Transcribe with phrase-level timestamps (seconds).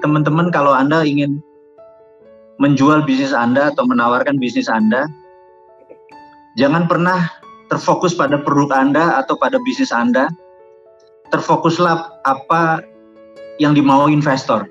[0.00, 1.40] teman-teman kalau Anda ingin
[2.60, 5.08] menjual bisnis Anda atau menawarkan bisnis Anda,
[6.60, 7.28] jangan pernah
[7.72, 10.28] terfokus pada produk Anda atau pada bisnis Anda.
[11.30, 12.82] Terfokuslah apa
[13.62, 14.66] yang dimau investor.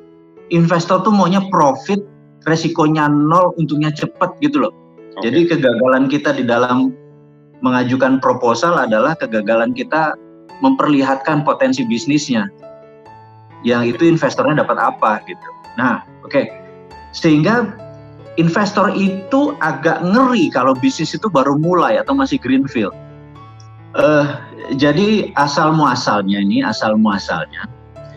[0.51, 2.03] Investor tuh maunya profit,
[2.43, 4.73] resikonya nol, untungnya cepat gitu loh.
[5.17, 5.31] Okay.
[5.31, 6.91] Jadi kegagalan kita di dalam
[7.63, 10.19] mengajukan proposal adalah kegagalan kita
[10.59, 12.51] memperlihatkan potensi bisnisnya.
[13.63, 15.49] Yang itu investornya dapat apa gitu.
[15.75, 16.31] Nah, oke.
[16.31, 16.45] Okay.
[17.11, 17.75] Sehingga
[18.39, 22.95] investor itu agak ngeri kalau bisnis itu baru mulai atau masih greenfield.
[23.97, 24.37] Uh,
[24.77, 27.65] jadi asal muasalnya ini asal muasalnya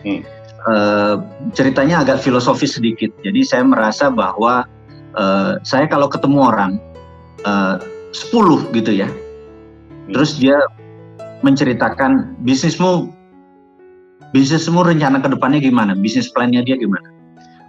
[0.05, 0.21] hmm.
[0.69, 1.17] uh,
[1.51, 3.09] ceritanya agak filosofis sedikit.
[3.25, 4.69] Jadi saya merasa bahwa
[5.17, 6.71] uh, saya kalau ketemu orang
[7.43, 7.81] uh,
[8.13, 10.13] 10 gitu ya, hmm.
[10.13, 10.61] terus dia
[11.41, 13.09] menceritakan bisnismu
[14.33, 17.13] bisnismu rencana ke depannya gimana, bisnis plannya dia gimana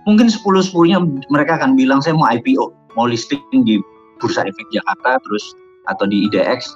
[0.04, 1.00] mungkin 10-10-nya
[1.32, 3.80] mereka akan bilang saya mau IPO, mau listing di
[4.20, 5.44] Bursa Efek Jakarta terus
[5.88, 6.72] atau di IDX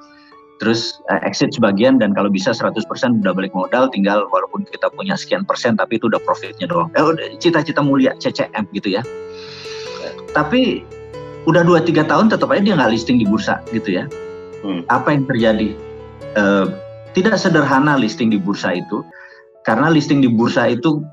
[0.59, 2.75] terus uh, exit sebagian dan kalau bisa 100%
[3.23, 6.91] udah balik modal tinggal walaupun kita punya sekian persen tapi itu udah profitnya doang.
[6.99, 9.07] Eh, cita-cita mulia CCM gitu ya.
[10.35, 10.83] Tapi
[11.47, 14.11] udah 2 3 tahun tetap aja dia nggak listing di bursa gitu ya.
[14.67, 14.83] Hmm.
[14.91, 15.79] Apa yang terjadi?
[16.35, 16.75] Uh,
[17.15, 19.07] tidak sederhana listing di bursa itu
[19.69, 21.05] karena listing di bursa itu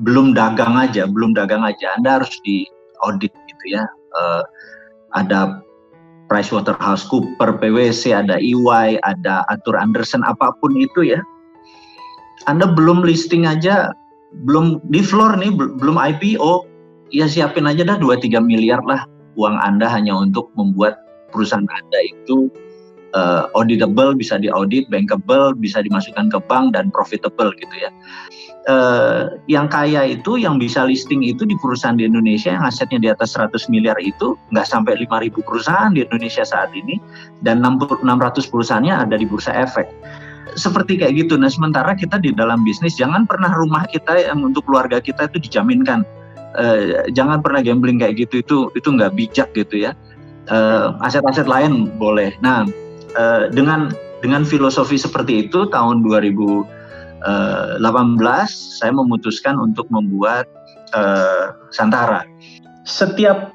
[0.00, 2.64] belum dagang aja, belum dagang aja, Anda harus di
[3.04, 3.84] audit gitu ya.
[4.16, 4.40] Uh,
[5.12, 5.60] ada
[6.32, 11.20] PricewaterhouseCooper, PwC, ada EY, ada Arthur Anderson, apa pun itu ya.
[12.48, 13.92] Anda belum listing aja,
[14.48, 16.64] belum di floor nih, belum IPO,
[17.12, 19.04] ya siapin aja dah 2-3 miliar lah
[19.36, 20.96] uang Anda hanya untuk membuat
[21.28, 22.48] perusahaan Anda itu
[23.14, 27.90] uh, auditable, bisa diaudit, bankable, bisa dimasukkan ke bank dan profitable gitu ya
[28.68, 33.08] eh, yang kaya itu yang bisa listing itu di perusahaan di Indonesia yang asetnya di
[33.10, 37.02] atas 100 miliar itu nggak sampai 5.000 perusahaan di Indonesia saat ini
[37.42, 37.98] dan 600
[38.46, 39.90] perusahaannya ada di bursa efek
[40.54, 41.34] seperti kayak gitu.
[41.40, 45.48] Nah sementara kita di dalam bisnis jangan pernah rumah kita yang untuk keluarga kita itu
[45.48, 46.04] dijaminkan.
[46.52, 49.96] Uh, jangan pernah gambling kayak gitu itu itu nggak bijak gitu ya.
[50.52, 52.36] Uh, aset-aset lain boleh.
[52.44, 52.68] Nah
[53.18, 53.92] uh, dengan
[54.22, 56.82] dengan filosofi seperti itu tahun 2000
[57.22, 60.50] 18 eh, saya memutuskan untuk membuat
[60.90, 62.26] uh, Santara.
[62.82, 63.54] Setiap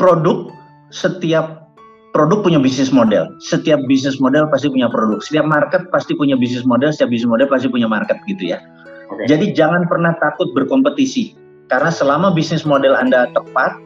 [0.00, 0.48] produk,
[0.88, 1.68] setiap
[2.16, 3.28] produk punya bisnis model.
[3.44, 5.20] Setiap bisnis model pasti punya produk.
[5.20, 6.88] Setiap market pasti punya bisnis model.
[6.88, 8.64] Setiap bisnis model pasti punya market gitu ya.
[9.12, 9.28] Okay.
[9.28, 11.36] Jadi jangan pernah takut berkompetisi
[11.68, 13.76] karena selama bisnis model Anda tepat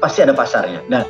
[0.00, 0.84] pasti ada pasarnya.
[0.92, 1.04] Nah,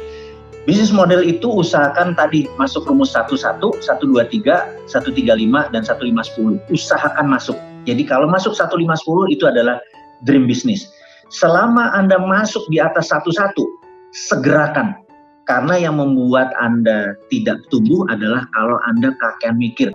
[0.69, 3.41] Bisnis model itu usahakan tadi masuk rumus 11,
[3.81, 6.61] 123, 135 dan 1510.
[6.69, 7.57] Usahakan masuk.
[7.89, 9.81] Jadi kalau masuk 1510 itu adalah
[10.29, 10.93] dream business.
[11.33, 13.57] Selama Anda masuk di atas 11,
[14.13, 15.01] segerakan.
[15.49, 19.89] Karena yang membuat Anda tidak tumbuh adalah kalau Anda kakek mikir.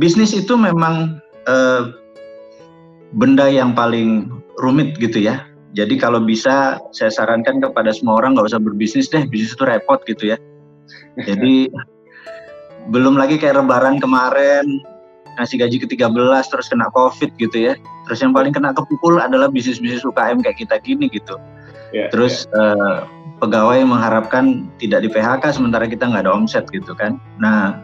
[0.00, 1.92] Bisnis itu memang uh,
[3.20, 5.48] benda yang paling rumit gitu ya.
[5.72, 10.02] Jadi kalau bisa saya sarankan kepada semua orang nggak usah berbisnis deh, bisnis itu repot
[10.04, 10.38] gitu ya.
[11.28, 11.70] Jadi
[12.90, 14.66] belum lagi kayak lebaran kemarin
[15.38, 17.74] ngasih gaji ke-13 terus kena covid gitu ya.
[18.08, 21.38] Terus yang paling kena kepukul adalah bisnis-bisnis UKM kayak kita gini gitu.
[21.90, 22.74] Yeah, terus yeah.
[22.74, 22.96] Uh,
[23.40, 27.22] pegawai mengharapkan tidak di PHK sementara kita nggak ada omset gitu kan.
[27.38, 27.78] Nah,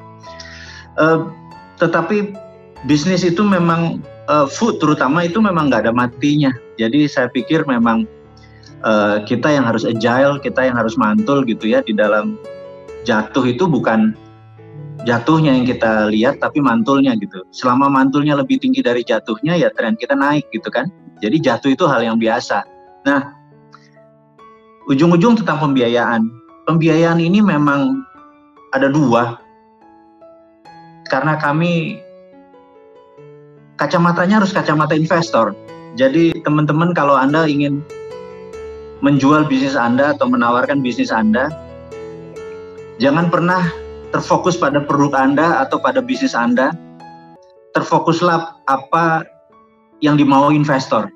[0.98, 1.31] uh,
[1.81, 2.34] tetapi
[2.84, 6.53] bisnis itu memang uh, food terutama itu memang nggak ada matinya.
[6.76, 8.04] Jadi saya pikir memang
[8.84, 12.37] uh, kita yang harus agile, kita yang harus mantul gitu ya di dalam
[13.06, 14.12] jatuh itu bukan
[15.06, 17.47] jatuhnya yang kita lihat tapi mantulnya gitu.
[17.54, 20.91] Selama mantulnya lebih tinggi dari jatuhnya ya tren kita naik gitu kan.
[21.22, 22.66] Jadi jatuh itu hal yang biasa.
[23.08, 23.32] Nah,
[24.91, 26.28] ujung-ujung tentang pembiayaan.
[26.66, 28.05] Pembiayaan ini memang
[28.75, 29.38] ada dua.
[31.06, 32.02] Karena kami
[33.76, 35.52] kacamatanya harus kacamata investor.
[35.96, 37.81] Jadi teman-teman kalau Anda ingin
[39.00, 41.49] menjual bisnis Anda atau menawarkan bisnis Anda,
[43.00, 43.69] jangan pernah
[44.12, 46.73] terfokus pada produk Anda atau pada bisnis Anda.
[47.76, 49.25] Terfokuslah apa
[50.00, 51.12] yang dimau investor.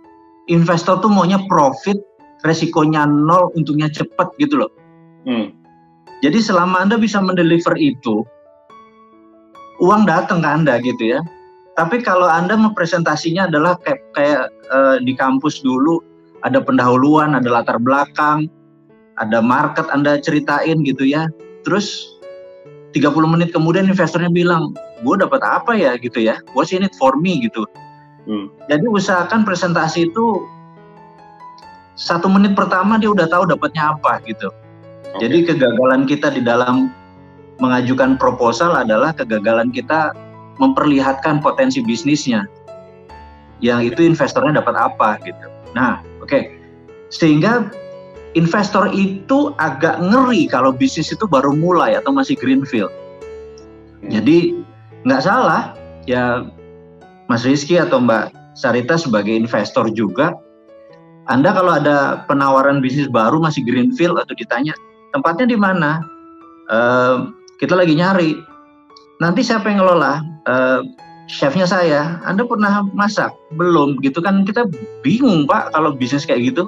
[0.52, 1.96] Investor tuh maunya profit,
[2.44, 4.72] resikonya nol, untungnya cepat gitu loh.
[5.24, 5.56] Hmm.
[6.20, 8.24] Jadi selama Anda bisa mendeliver itu,
[9.80, 11.20] uang datang ke Anda gitu ya.
[11.80, 16.04] Tapi kalau Anda mempresentasinya adalah kayak, kayak uh, di kampus dulu
[16.44, 18.52] ada pendahuluan, ada latar belakang,
[19.16, 21.32] ada market Anda ceritain gitu ya.
[21.64, 22.04] Terus
[22.92, 27.16] 30 menit kemudian investornya bilang, gue dapat apa ya gitu ya, what's in it for
[27.16, 27.64] me gitu.
[28.28, 28.52] Hmm.
[28.68, 30.44] Jadi usahakan presentasi itu
[31.96, 34.52] satu menit pertama dia udah tahu dapatnya apa gitu.
[35.16, 35.24] Okay.
[35.24, 36.92] Jadi kegagalan kita di dalam
[37.56, 40.12] mengajukan proposal adalah kegagalan kita
[40.60, 42.44] memperlihatkan potensi bisnisnya.
[43.64, 45.46] Yang itu investornya dapat apa gitu.
[45.72, 46.28] Nah, oke.
[46.28, 46.42] Okay.
[47.10, 47.68] Sehingga
[48.38, 52.92] investor itu agak ngeri kalau bisnis itu baru mulai atau masih greenfield.
[54.00, 54.10] Hmm.
[54.12, 54.54] Jadi
[55.02, 55.74] nggak salah
[56.06, 56.46] ya
[57.26, 60.36] Mas Rizky atau Mbak Sarita sebagai investor juga.
[61.30, 64.74] Anda kalau ada penawaran bisnis baru masih greenfield atau ditanya
[65.14, 66.02] tempatnya di mana,
[66.70, 67.30] uh,
[67.62, 68.34] kita lagi nyari.
[69.22, 70.24] Nanti siapa yang ngelola?
[70.50, 70.82] Uh,
[71.30, 72.18] chefnya saya.
[72.26, 73.30] Anda pernah masak?
[73.54, 74.66] Belum gitu kan kita
[75.06, 76.66] bingung Pak kalau bisnis kayak gitu.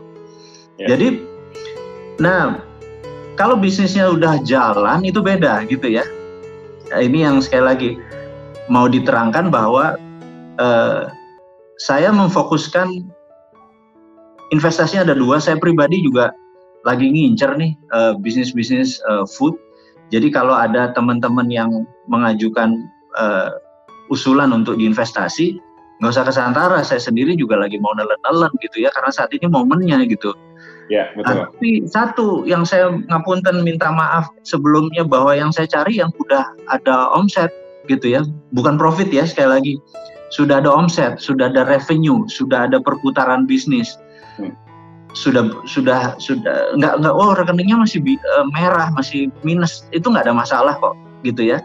[0.78, 0.94] Yeah.
[0.94, 1.32] Jadi
[2.20, 2.60] Nah,
[3.40, 6.04] kalau bisnisnya udah jalan itu beda gitu ya.
[6.92, 7.90] Nah, ini yang sekali lagi
[8.68, 9.96] mau diterangkan bahwa
[10.60, 11.08] eh,
[11.80, 13.08] saya memfokuskan
[14.52, 15.40] investasinya ada dua.
[15.40, 16.36] Saya pribadi juga
[16.84, 19.56] lagi ngincer nih eh, bisnis-bisnis eh, food.
[20.12, 22.76] Jadi kalau ada teman-teman yang mengajukan
[23.16, 23.50] eh,
[24.12, 25.56] usulan untuk diinvestasi,
[26.04, 26.84] nggak usah ke Santara.
[26.84, 30.36] Saya sendiri juga lagi mau nelen-nelen gitu ya, karena saat ini momennya gitu.
[30.92, 31.48] Ya, betul.
[31.48, 37.08] Tapi satu yang saya ngapunten minta maaf sebelumnya bahwa yang saya cari yang sudah ada
[37.16, 37.48] omset
[37.88, 38.20] gitu ya,
[38.52, 39.74] bukan profit ya sekali lagi.
[40.32, 43.96] Sudah ada omset, sudah ada revenue, sudah ada perputaran bisnis.
[44.36, 44.52] Hmm.
[45.12, 48.00] Sudah sudah sudah nggak nggak oh rekeningnya masih
[48.36, 49.84] uh, merah, masih minus.
[49.92, 51.60] Itu nggak ada masalah kok gitu ya.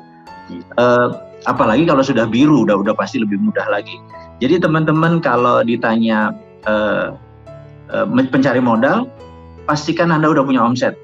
[0.52, 1.16] Hmm.
[1.46, 3.94] Apalagi kalau sudah biru udah udah pasti lebih mudah lagi.
[4.42, 6.34] Jadi teman-teman kalau ditanya
[6.66, 7.14] uh,
[7.94, 9.06] uh, pencari modal
[9.70, 10.98] pastikan Anda udah punya omset.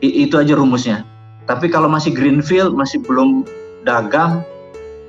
[0.00, 1.04] I, itu aja rumusnya.
[1.46, 3.46] Tapi kalau masih greenfield, masih belum
[3.86, 4.42] dagang,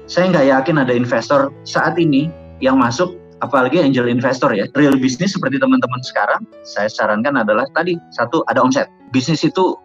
[0.06, 2.30] saya nggak yakin ada investor saat ini
[2.62, 4.70] yang masuk, apalagi angel investor ya.
[4.78, 8.88] Real bisnis seperti teman-teman sekarang, saya sarankan adalah tadi satu ada omset.
[9.10, 9.76] Bisnis itu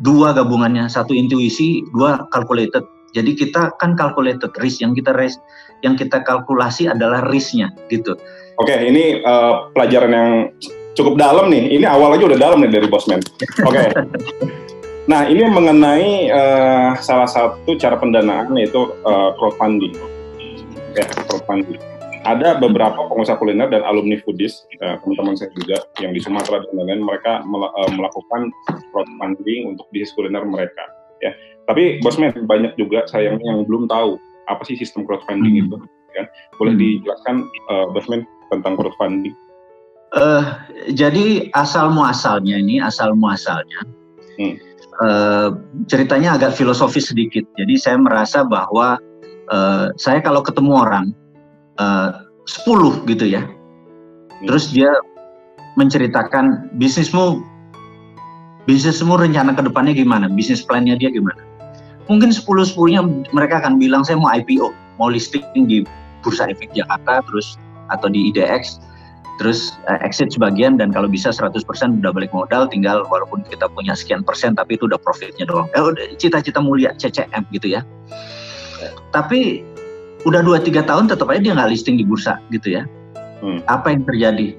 [0.00, 2.86] dua gabungannya, satu intuisi, dua calculated.
[3.10, 5.42] Jadi kita kan calculated risk yang kita risk,
[5.82, 8.14] yang kita kalkulasi adalah risknya gitu.
[8.60, 10.30] Oke, ini uh, pelajaran yang
[10.94, 11.80] cukup dalam nih.
[11.80, 13.24] Ini awal aja udah dalam nih dari Bosman.
[13.64, 13.72] Oke.
[13.72, 13.88] Okay.
[15.08, 19.96] Nah, ini mengenai uh, salah satu cara pendanaan yaitu uh, crowdfunding.
[20.94, 21.80] Ya, crowdfunding.
[22.20, 27.00] Ada beberapa pengusaha kuliner dan alumni foodies, teman-teman saya juga yang di Sumatera dan lain-lain,
[27.00, 27.64] mereka mel
[27.96, 28.52] melakukan
[28.92, 30.84] crowdfunding untuk bisnis kuliner mereka.
[31.24, 31.32] Ya,
[31.70, 34.18] tapi Bosman banyak juga sayangnya yang belum tahu
[34.50, 35.62] apa sih sistem crowdfunding hmm.
[35.70, 35.76] itu.
[36.18, 36.26] Ya.
[36.58, 36.82] Boleh hmm.
[36.82, 37.36] dijelaskan
[37.70, 39.30] uh, Bosman tentang crowdfunding?
[40.10, 40.58] Uh,
[40.90, 43.86] jadi asal muasalnya ini asal muasalnya
[44.42, 44.58] hmm.
[44.98, 45.54] uh,
[45.86, 47.46] ceritanya agak filosofis sedikit.
[47.54, 48.98] Jadi saya merasa bahwa
[49.54, 51.14] uh, saya kalau ketemu orang
[51.78, 52.26] uh,
[52.66, 54.50] 10 gitu ya, hmm.
[54.50, 54.90] terus dia
[55.78, 57.46] menceritakan bisnismu
[58.66, 61.49] bisnismu rencana ke depannya gimana, bisnis plannya dia gimana.
[62.10, 65.86] Mungkin 10 sepuluhnya mereka akan bilang saya mau IPO, mau listing di
[66.26, 67.54] Bursa Efek Jakarta terus
[67.88, 68.82] atau di IDX
[69.40, 71.64] terus uh, exit sebagian dan kalau bisa 100%
[72.04, 75.64] udah balik modal tinggal walaupun kita punya sekian persen tapi itu udah profitnya doang.
[75.72, 77.80] Eh cita-cita mulia CCM gitu ya.
[79.16, 79.64] Tapi
[80.28, 82.84] udah 2-3 tahun tetap aja dia nggak listing di bursa gitu ya.
[83.40, 83.64] Hmm.
[83.72, 84.52] apa yang terjadi?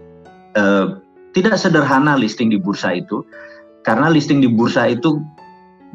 [0.57, 0.97] Uh,
[1.37, 3.21] tidak sederhana listing di bursa itu
[3.85, 5.21] karena listing di bursa itu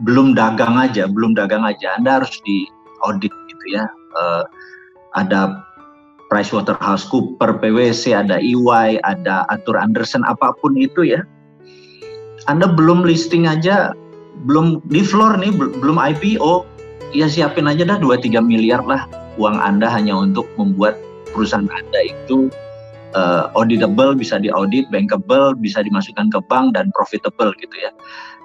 [0.05, 2.69] belum dagang aja belum dagang aja anda harus di
[3.05, 3.85] audit gitu ya
[4.19, 4.45] uh,
[5.17, 5.65] ada
[6.27, 11.23] PricewaterhouseCooper, PwC, ada EY, ada Arthur Anderson, apa pun itu ya.
[12.51, 13.95] Anda belum listing aja,
[14.43, 16.67] belum di floor nih, belum IPO,
[17.15, 20.99] ya siapin aja dah 2-3 miliar lah uang Anda hanya untuk membuat
[21.31, 22.51] perusahaan Anda itu
[23.15, 27.93] uh, auditable, bisa diaudit, bankable, bisa dimasukkan ke bank, dan profitable gitu ya.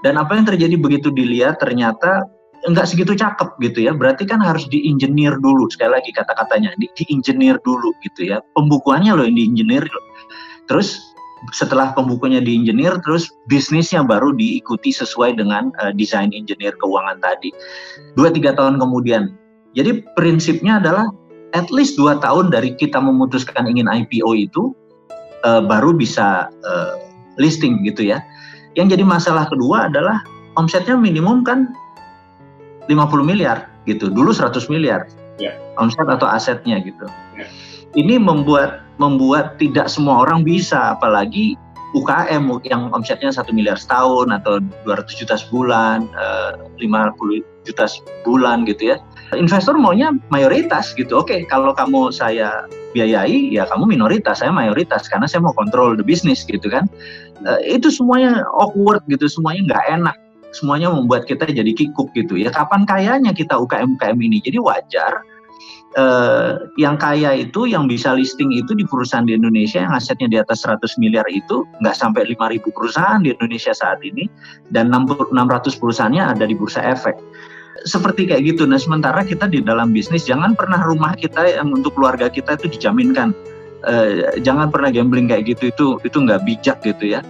[0.01, 2.25] Dan apa yang terjadi begitu dilihat ternyata
[2.65, 3.93] nggak segitu cakep gitu ya.
[3.93, 5.69] Berarti kan harus diinjenir dulu.
[5.69, 8.41] Sekali lagi kata-katanya di, diinjenir dulu gitu ya.
[8.57, 9.37] Pembukuannya loh yang
[9.89, 10.05] loh
[10.69, 11.11] terus
[11.51, 17.49] setelah pembukunya diinjenir terus bisnisnya baru diikuti sesuai dengan uh, desain engineer keuangan tadi.
[18.13, 19.33] Dua tiga tahun kemudian.
[19.73, 21.09] Jadi prinsipnya adalah
[21.51, 24.71] at least dua tahun dari kita memutuskan ingin IPO itu
[25.43, 26.93] uh, baru bisa uh,
[27.41, 28.21] listing gitu ya
[28.75, 30.23] yang jadi masalah kedua adalah
[30.55, 31.71] omsetnya minimum kan
[32.87, 34.11] 50 miliar gitu.
[34.11, 35.07] Dulu 100 miliar.
[35.39, 35.55] Yeah.
[35.79, 37.07] Omset atau asetnya gitu.
[37.35, 37.49] Yeah.
[37.97, 41.57] Ini membuat membuat tidak semua orang bisa apalagi
[41.91, 48.95] UKM yang omsetnya satu miliar setahun atau 200 juta sebulan, uh, 50 juta sebulan gitu
[48.95, 48.97] ya.
[49.35, 51.19] Investor maunya mayoritas gitu.
[51.19, 52.63] Oke, kalau kamu saya
[52.95, 56.87] biayai, ya kamu minoritas, saya mayoritas karena saya mau kontrol the business gitu kan.
[57.41, 60.17] Uh, itu semuanya awkward gitu, semuanya nggak enak
[60.51, 62.51] semuanya membuat kita jadi kikuk gitu ya.
[62.51, 64.43] Kapan kayanya kita UKM UKM ini?
[64.43, 65.23] Jadi wajar
[65.95, 70.37] eh, yang kaya itu yang bisa listing itu di perusahaan di Indonesia yang asetnya di
[70.39, 74.27] atas 100 miliar itu nggak sampai 5.000 perusahaan di Indonesia saat ini
[74.71, 75.31] dan 600
[75.79, 77.15] perusahaannya ada di bursa efek
[77.81, 78.69] seperti kayak gitu.
[78.69, 82.77] Nah, sementara kita di dalam bisnis jangan pernah rumah kita yang untuk keluarga kita itu
[82.77, 83.33] dijaminkan.
[83.81, 87.25] Uh, jangan pernah gambling kayak gitu itu itu nggak bijak gitu ya.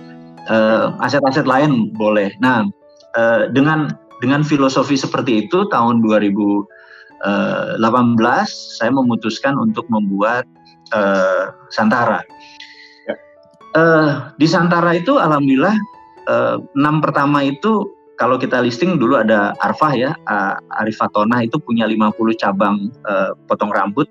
[0.51, 2.35] Uh, aset-aset lain boleh.
[2.43, 2.67] Nah,
[3.15, 6.27] uh, dengan dengan filosofi seperti itu tahun 2000
[7.21, 10.49] 18 eh, saya memutuskan untuk membuat
[10.89, 12.25] uh, Santara.
[13.05, 13.15] Ya.
[14.41, 15.77] Di Santara itu alhamdulillah
[16.25, 20.11] uh, enam pertama itu kalau kita listing dulu ada Arfah ya,
[20.77, 24.05] Arifatona itu punya 50 cabang uh, potong rambut.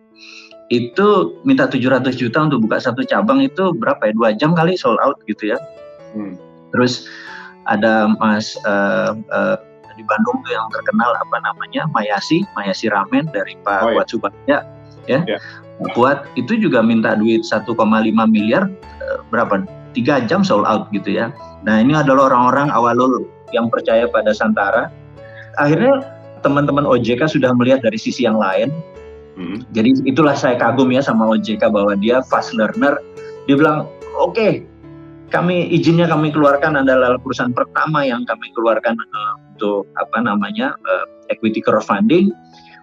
[0.71, 4.13] Itu minta 700 juta untuk buka satu cabang itu berapa ya?
[4.15, 5.59] Dua jam kali sold out gitu ya.
[6.15, 6.39] Hmm.
[6.71, 7.11] Terus
[7.67, 9.59] ada Mas uh, uh,
[10.01, 13.93] di Bandung tuh yang terkenal apa namanya Mayasi Mayasi Ramen dari Pak oh,
[14.49, 14.65] iya.
[15.05, 15.37] ya ya
[15.93, 17.69] buat itu juga minta duit 1,5
[18.29, 18.65] miliar
[19.05, 21.29] eh, berapa tiga jam sold out gitu ya
[21.69, 24.89] nah ini adalah orang-orang awalul yang percaya pada Santara
[25.61, 26.01] akhirnya
[26.41, 28.73] teman-teman OJK sudah melihat dari sisi yang lain
[29.41, 29.59] hmm.
[29.73, 33.01] jadi itulah saya kagum ya sama OJK bahwa dia fast learner
[33.49, 33.89] dia bilang
[34.21, 34.53] oke okay,
[35.31, 41.07] kami izinnya kami keluarkan adalah perusahaan pertama yang kami keluarkan uh, untuk apa namanya uh,
[41.31, 42.35] equity crowdfunding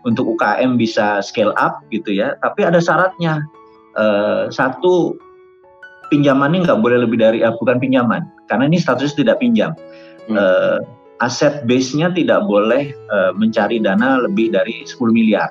[0.07, 2.39] untuk UKM bisa scale up gitu ya.
[2.39, 3.43] Tapi ada syaratnya.
[3.97, 5.17] Uh, satu
[6.13, 9.75] pinjamannya nggak boleh lebih dari uh, bukan pinjaman karena ini status tidak pinjam.
[10.31, 10.39] Hmm.
[10.39, 10.77] Uh,
[11.19, 15.49] aset base-nya tidak boleh uh, mencari dana lebih dari 10 miliar.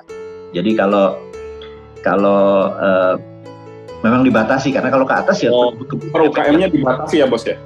[0.55, 1.17] Jadi kalau
[2.05, 3.15] kalau uh,
[4.05, 5.73] memang dibatasi karena kalau ke atas ya oh,
[6.13, 7.57] per UKM-nya dibatasi ya bos ya?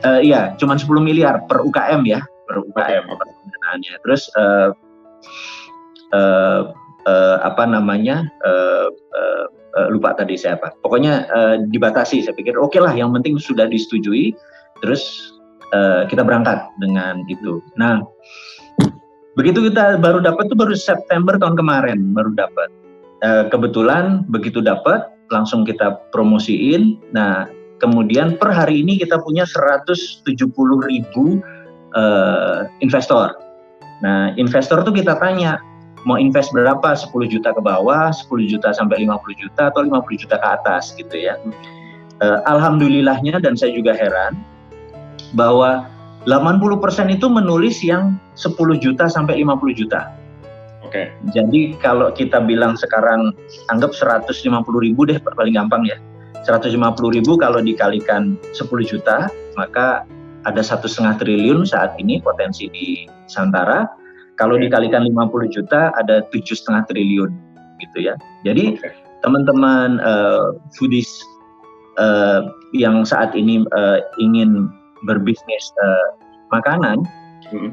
[0.00, 3.94] Uh, iya, cuma 10 miliar per UKM ya, per UKM penggunaannya.
[4.00, 4.72] Terus uh,
[6.16, 6.72] uh,
[7.04, 8.24] uh, apa namanya?
[8.40, 9.44] Uh, uh,
[9.76, 10.72] uh, lupa tadi siapa.
[10.80, 12.24] Pokoknya uh, dibatasi.
[12.24, 14.32] Saya pikir oke okay lah, yang penting sudah disetujui.
[14.80, 15.36] Terus
[15.76, 17.60] uh, kita berangkat dengan itu.
[17.76, 18.00] Nah,
[19.38, 22.68] begitu kita baru dapat tuh baru September tahun kemarin baru dapat.
[23.20, 26.98] Uh, kebetulan begitu dapat langsung kita promosiin.
[27.12, 27.46] Nah,
[27.78, 30.24] kemudian per hari ini kita punya 170
[30.88, 31.40] ribu
[31.96, 33.36] uh, investor.
[34.00, 35.60] Nah, investor tuh kita tanya,
[36.08, 36.96] mau invest berapa?
[36.96, 41.16] 10 juta ke bawah, 10 juta sampai 50 juta, atau 50 juta ke atas gitu
[41.16, 41.36] ya.
[42.20, 44.36] Uh, Alhamdulillahnya dan saya juga heran
[45.32, 45.88] bahwa
[46.28, 50.12] 80% itu menulis yang 10 juta sampai 50 juta.
[50.84, 51.06] Oke.
[51.08, 51.32] Okay.
[51.32, 53.32] Jadi kalau kita bilang sekarang
[53.72, 54.36] anggap 150
[54.84, 55.96] ribu deh paling gampang ya.
[56.44, 56.76] 150
[57.16, 60.08] ribu kalau dikalikan 10 juta maka
[60.48, 63.88] ada satu setengah triliun saat ini potensi di Santara.
[64.36, 64.68] Kalau okay.
[64.68, 67.30] dikalikan 50 juta ada tujuh setengah triliun
[67.80, 68.16] gitu ya.
[68.44, 68.92] Jadi okay.
[69.24, 71.08] teman-teman uh, foodies
[72.00, 74.72] uh, yang saat ini uh, ingin
[75.04, 76.16] berbisnis uh,
[76.52, 77.04] makanan,
[77.48, 77.72] hmm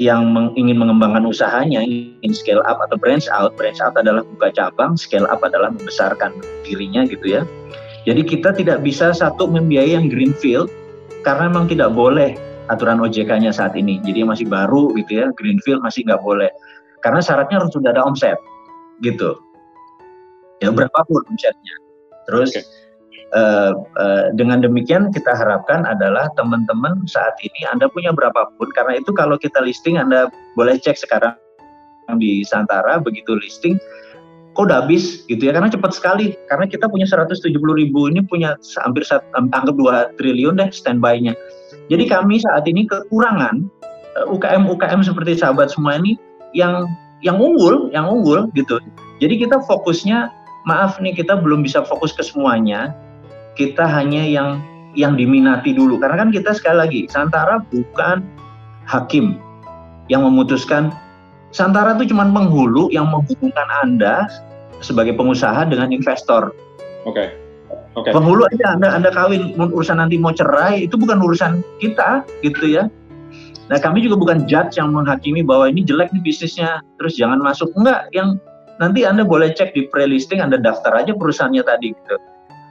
[0.00, 4.48] yang meng, ingin mengembangkan usahanya, ingin scale up atau branch out, branch out adalah buka
[4.56, 6.32] cabang, scale up adalah membesarkan
[6.64, 7.44] dirinya gitu ya.
[8.08, 10.72] Jadi kita tidak bisa satu membiayai yang greenfield
[11.20, 12.32] karena memang tidak boleh
[12.72, 14.00] aturan OJK-nya saat ini.
[14.00, 16.48] Jadi masih baru gitu ya, greenfield masih nggak boleh.
[17.04, 18.40] Karena syaratnya harus sudah ada omset
[19.04, 19.36] gitu.
[20.64, 21.76] Ya berapapun omsetnya.
[22.24, 22.64] Terus okay
[23.30, 29.14] Uh, uh, dengan demikian kita harapkan adalah teman-teman saat ini Anda punya berapapun karena itu
[29.14, 31.38] kalau kita listing Anda boleh cek sekarang
[32.18, 33.78] di Santara begitu listing
[34.54, 35.54] kok udah habis gitu ya.
[35.54, 40.70] Karena cepat sekali karena kita punya 170 ribu ini punya hampir anggap 2 triliun deh
[40.74, 41.34] standby-nya.
[41.86, 43.66] Jadi kami saat ini kekurangan
[44.26, 46.18] UKM uh, UKM seperti sahabat semua ini
[46.54, 46.86] yang
[47.22, 48.82] yang unggul yang unggul gitu.
[49.22, 50.32] Jadi kita fokusnya
[50.66, 52.92] maaf nih kita belum bisa fokus ke semuanya
[53.54, 54.62] kita hanya yang
[54.98, 58.26] yang diminati dulu karena kan kita sekali lagi Santara bukan
[58.90, 59.38] hakim
[60.10, 60.90] yang memutuskan
[61.50, 64.30] Santara itu cuma penghulu yang menghubungkan Anda
[64.78, 66.54] sebagai pengusaha dengan investor.
[67.06, 67.14] Oke.
[67.14, 67.28] Okay.
[67.98, 68.14] Okay.
[68.14, 72.86] Penghulu aja Anda Anda kawin urusan nanti mau cerai itu bukan urusan kita gitu ya.
[73.66, 77.70] Nah kami juga bukan judge yang menghakimi bahwa ini jelek nih bisnisnya terus jangan masuk
[77.78, 78.38] enggak yang
[78.78, 82.16] nanti Anda boleh cek di pre-listing Anda daftar aja perusahaannya tadi gitu.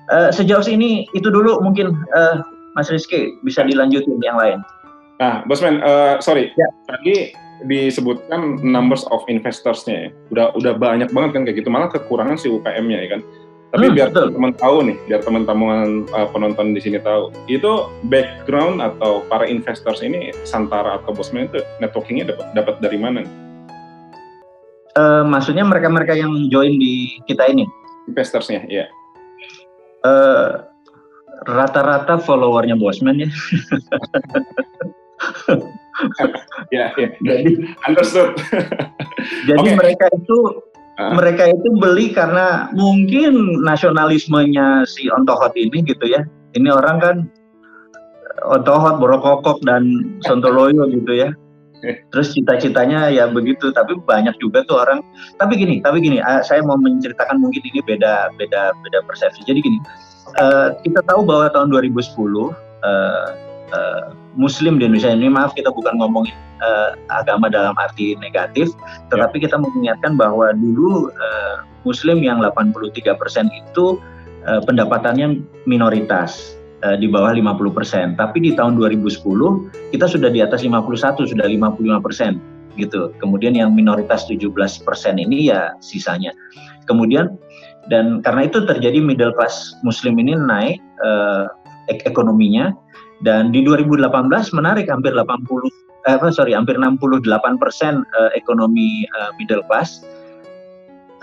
[0.10, 2.42] Uh, sejauh ini itu dulu mungkin uh,
[2.74, 4.60] Mas Rizky bisa dilanjutin yang lain.
[5.20, 6.68] Nah, Bosman, uh, sorry, ya.
[6.88, 7.36] tadi
[7.68, 10.10] disebutkan numbers of investors-nya ya.
[10.32, 11.70] Udah udah banyak banget kan kayak gitu.
[11.70, 13.22] Malah kekurangan si UKM-nya ya kan.
[13.70, 18.82] Tapi hmm, biar teman tahu nih, biar teman-teman uh, penonton di sini tahu, itu background
[18.82, 23.22] atau para investors ini Santara atau Bosman itu networkingnya dapat dapat dari mana?
[24.98, 27.70] Uh, maksudnya mereka-mereka yang join di kita ini?
[28.10, 28.90] Investorsnya, ya.
[30.00, 30.64] Uh,
[31.48, 33.30] rata-rata followernya Bosman ya.
[36.76, 37.10] ya, ya.
[37.20, 37.52] Jadi
[37.88, 38.36] understood.
[39.50, 39.76] jadi okay.
[39.76, 40.64] mereka itu
[41.00, 41.16] Uh.
[41.16, 46.28] Mereka itu beli karena mungkin nasionalismenya si Ontohot ini gitu ya.
[46.60, 47.16] Ini orang kan
[48.44, 51.32] Ontohot, Borokokok dan Sontoloyo gitu ya.
[51.82, 55.00] Terus cita-citanya ya begitu, tapi banyak juga tuh orang.
[55.40, 59.48] Tapi gini, tapi gini, ah, saya mau menceritakan mungkin ini beda, beda, beda persepsi.
[59.48, 59.80] Jadi gini,
[60.40, 62.52] uh, kita tahu bahwa tahun 2010 uh,
[63.72, 64.04] uh,
[64.36, 68.70] Muslim di Indonesia ini, maaf kita bukan ngomongin uh, agama dalam arti negatif,
[69.10, 72.92] tetapi kita mengingatkan bahwa dulu uh, Muslim yang 83%
[73.56, 73.86] itu
[74.44, 78.20] uh, pendapatannya minoritas uh, di bawah 50%.
[78.20, 79.22] Tapi di tahun 2010
[79.96, 83.12] kita sudah di atas 51, sudah 55% gitu.
[83.20, 84.86] Kemudian yang minoritas 17%
[85.20, 86.32] ini ya sisanya.
[86.88, 87.36] Kemudian
[87.90, 91.50] dan karena itu terjadi middle class muslim ini naik uh,
[91.90, 92.72] ek ekonominya
[93.26, 94.08] dan di 2018
[94.56, 97.26] menarik hampir 80 eh, sorry hampir 68
[97.60, 100.06] persen eh, ekonomi eh, middle class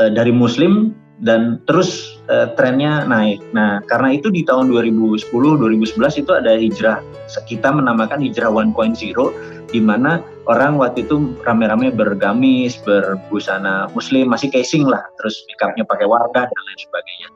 [0.02, 0.92] eh, dari Muslim
[1.24, 3.40] dan terus eh, trennya naik.
[3.56, 7.00] Nah karena itu di tahun 2010 2011 itu ada hijrah
[7.48, 8.74] kita menamakan hijrah 1.0
[9.72, 16.06] di mana orang waktu itu rame-rame bergamis, berbusana muslim, masih casing lah, terus pickupnya pakai
[16.06, 17.28] wardah dan lain sebagainya.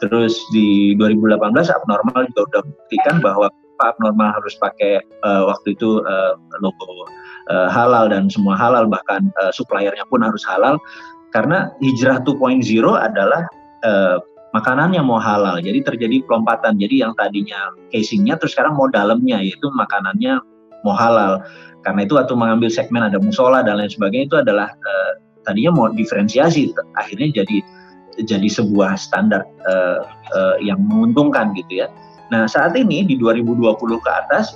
[0.00, 3.48] Terus di 2018 abnormal juga udah buktikan bahwa
[3.80, 7.08] abnormal harus pakai uh, waktu itu uh, logo
[7.48, 10.76] uh, halal dan semua halal bahkan uh, suppliernya pun harus halal
[11.30, 12.62] karena hijrah 2.0
[12.94, 13.42] adalah
[13.86, 14.18] uh,
[14.50, 19.38] makanan yang mau halal jadi terjadi pelompatan jadi yang tadinya casingnya terus sekarang mau dalamnya
[19.38, 20.42] yaitu makanannya
[20.82, 21.38] mau halal
[21.86, 25.12] karena itu waktu mengambil segmen ada musola dan lain sebagainya itu adalah uh,
[25.46, 27.62] tadinya mau diferensiasi akhirnya jadi
[28.26, 30.02] jadi sebuah standar uh,
[30.58, 31.88] yang menguntungkan gitu ya
[32.30, 34.54] Nah, saat ini di 2020 ke atas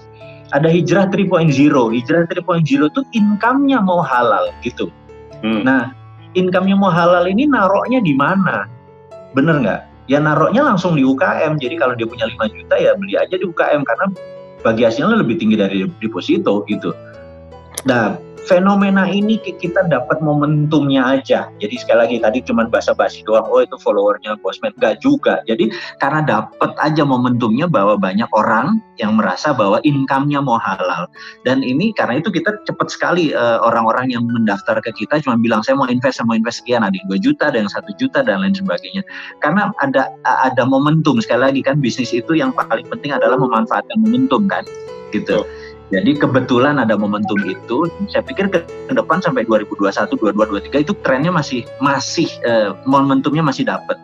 [0.55, 1.51] ada hijrah 3.0.
[1.91, 4.89] Hijrah 3.0 itu income-nya mau halal gitu.
[5.43, 5.67] Hmm.
[5.67, 5.91] Nah,
[6.35, 8.67] income-nya mau halal ini naroknya di mana?
[9.33, 9.81] Bener nggak?
[10.11, 11.57] Ya naroknya langsung di UKM.
[11.57, 14.07] Jadi kalau dia punya 5 juta ya beli aja di UKM karena
[14.61, 16.93] bagi hasilnya lebih tinggi dari deposito gitu.
[17.89, 21.49] Nah, fenomena ini kita dapat momentumnya aja.
[21.59, 24.77] Jadi sekali lagi tadi cuma basa-basi doang, oh itu followernya Bosman.
[24.77, 25.41] Enggak juga.
[25.49, 31.09] Jadi karena dapat aja momentumnya bahwa banyak orang yang merasa bahwa income-nya mau halal.
[31.43, 35.65] Dan ini karena itu kita cepat sekali eh, orang-orang yang mendaftar ke kita cuma bilang
[35.65, 38.21] saya mau invest, saya mau invest sekian, ada yang 2 juta, ada yang satu juta
[38.21, 39.03] dan lain sebagainya.
[39.41, 44.47] Karena ada ada momentum sekali lagi kan bisnis itu yang paling penting adalah memanfaatkan momentum
[44.47, 44.63] kan
[45.15, 45.43] gitu.
[45.43, 45.64] Oh.
[45.93, 51.29] Jadi kebetulan ada momentum itu, saya pikir ke depan sampai 2021, 2022, 2023 itu trennya
[51.29, 54.01] masih masih eh, momentumnya masih dapat.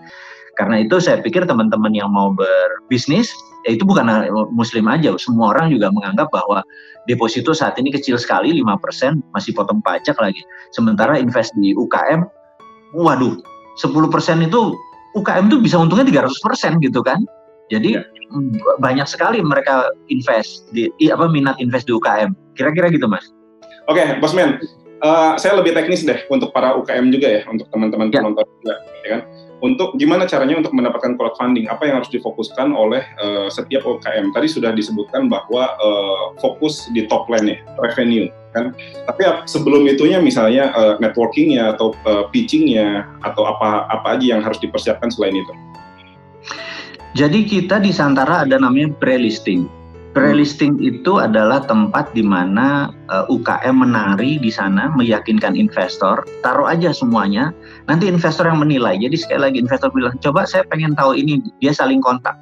[0.61, 3.33] Karena itu saya pikir teman-teman yang mau berbisnis,
[3.65, 4.05] ya itu bukan
[4.53, 6.61] muslim aja, semua orang juga menganggap bahwa
[7.09, 10.45] deposito saat ini kecil sekali, 5%, masih potong pajak lagi.
[10.77, 12.29] Sementara invest di UKM,
[12.93, 13.41] waduh,
[13.81, 14.77] 10% itu
[15.17, 17.25] UKM itu bisa untungnya 300% gitu kan.
[17.73, 18.05] Jadi ya.
[18.79, 22.35] Banyak sekali mereka invest di apa minat invest di UKM.
[22.55, 23.27] Kira-kira gitu, Mas.
[23.91, 24.63] Oke, okay, Bosman.
[25.01, 28.21] Uh, saya lebih teknis deh untuk para UKM juga ya, untuk teman-teman ya.
[28.21, 29.21] penonton juga, ya kan.
[29.61, 31.69] Untuk gimana caranya untuk mendapatkan crowdfunding?
[31.69, 34.33] Apa yang harus difokuskan oleh uh, setiap UKM?
[34.33, 38.75] Tadi sudah disebutkan bahwa uh, fokus di top line ya, revenue kan.
[39.07, 44.59] Tapi sebelum itunya misalnya uh, networkingnya atau uh, pitchingnya atau apa apa aja yang harus
[44.59, 45.55] dipersiapkan selain itu?
[47.19, 49.67] Jadi kita di Santara ada namanya pre-listing.
[50.11, 56.67] Pre-listing itu adalah tempat di mana uh, eh, UKM menari di sana, meyakinkan investor, taruh
[56.67, 57.55] aja semuanya,
[57.87, 58.99] nanti investor yang menilai.
[58.99, 62.35] Jadi sekali lagi investor bilang, coba saya pengen tahu ini, dia saling kontak.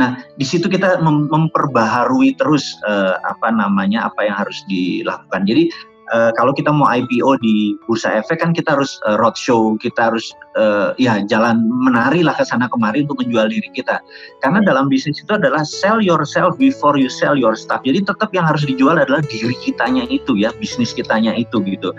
[0.00, 5.44] Nah, di situ kita mem memperbaharui terus uh, apa namanya apa yang harus dilakukan.
[5.44, 5.68] Jadi
[6.10, 10.34] uh, kalau kita mau IPO di bursa efek kan kita harus uh, roadshow, kita harus
[10.58, 14.02] uh, ya jalan menari lah ke sana kemari untuk menjual diri kita.
[14.42, 17.80] Karena dalam bisnis itu adalah sell yourself before you sell your stuff.
[17.86, 21.94] Jadi tetap yang harus dijual adalah diri kitanya itu ya, bisnis kitanya itu gitu.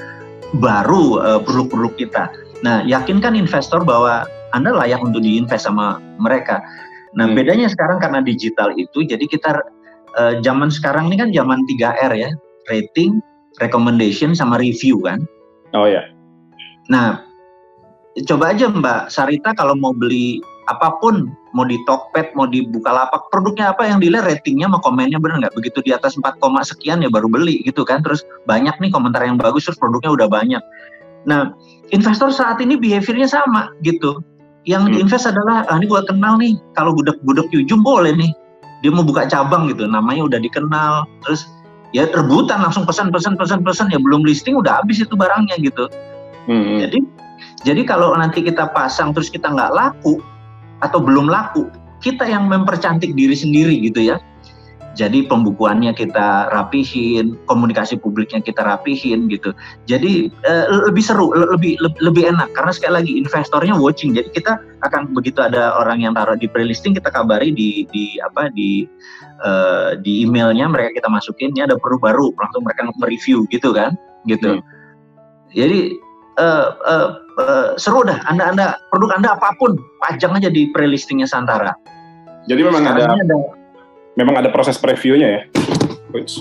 [0.60, 2.24] Baru uh, produk-produk kita.
[2.62, 6.62] Nah, yakinkan investor bahwa Anda layak untuk diinvest sama mereka.
[7.15, 7.36] Nah, hmm.
[7.36, 9.63] bedanya sekarang karena digital itu, jadi kita
[10.19, 12.32] uh, zaman sekarang ini kan zaman 3R ya,
[12.69, 13.19] rating,
[13.59, 15.19] recommendation sama review kan.
[15.75, 16.07] Oh ya.
[16.87, 17.23] Nah,
[18.27, 23.27] coba aja Mbak Sarita kalau mau beli apa pun, mau di Tokped, mau di Bukalapak,
[23.27, 25.55] produknya apa yang dilihat ratingnya sama komennya bener nggak?
[25.57, 27.99] Begitu di atas 4, sekian ya baru beli gitu kan.
[28.05, 30.63] Terus banyak nih komentar yang bagus, terus produknya udah banyak.
[31.27, 31.53] Nah,
[31.91, 34.23] investor saat ini behaviornya sama gitu.
[34.69, 35.01] Yang hmm.
[35.01, 38.31] invest adalah, ah ini gue kenal nih, kalau gudeg-gudeg Yujum boleh nih.
[38.81, 41.05] Dia mau buka cabang gitu, namanya udah dikenal.
[41.25, 41.45] Terus
[41.91, 45.88] ya rebutan langsung pesan pesan pesan pesan ya belum listing udah habis itu barangnya gitu.
[46.47, 46.82] Hmm.
[46.84, 46.99] Jadi
[47.62, 50.17] jadi kalau nanti kita pasang terus kita nggak laku
[50.82, 51.69] atau belum laku,
[52.01, 54.17] kita yang mempercantik diri sendiri gitu ya.
[54.91, 59.56] Jadi pembukuannya kita rapihin, komunikasi publiknya kita rapihin gitu.
[59.88, 64.12] Jadi uh, lebih seru, lebih lebih enak karena sekali lagi investornya watching.
[64.12, 68.51] Jadi kita akan begitu ada orang yang taruh di pre-listing kita kabari di di apa
[68.51, 68.84] di
[69.43, 73.97] uh, di emailnya mereka kita masukin ini ada produk baru, langsung mereka mereview gitu kan,
[74.30, 74.60] gitu.
[74.60, 74.63] Hmm.
[75.51, 75.99] Jadi
[76.39, 77.08] uh, uh,
[77.41, 78.21] uh, seru dah.
[78.30, 79.75] Anda anda produk anda apa pun
[80.06, 81.75] pajang aja di pre-listingnya Santara.
[82.49, 83.38] Jadi memang ada, ada
[84.17, 85.41] memang ada proses previewnya ya?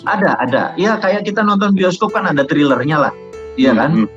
[0.08, 0.62] Ada, ada.
[0.74, 3.12] Ya kayak kita nonton bioskop kan ada thrillernya lah,
[3.54, 3.90] iya hmm, kan?
[3.94, 4.08] Hmm.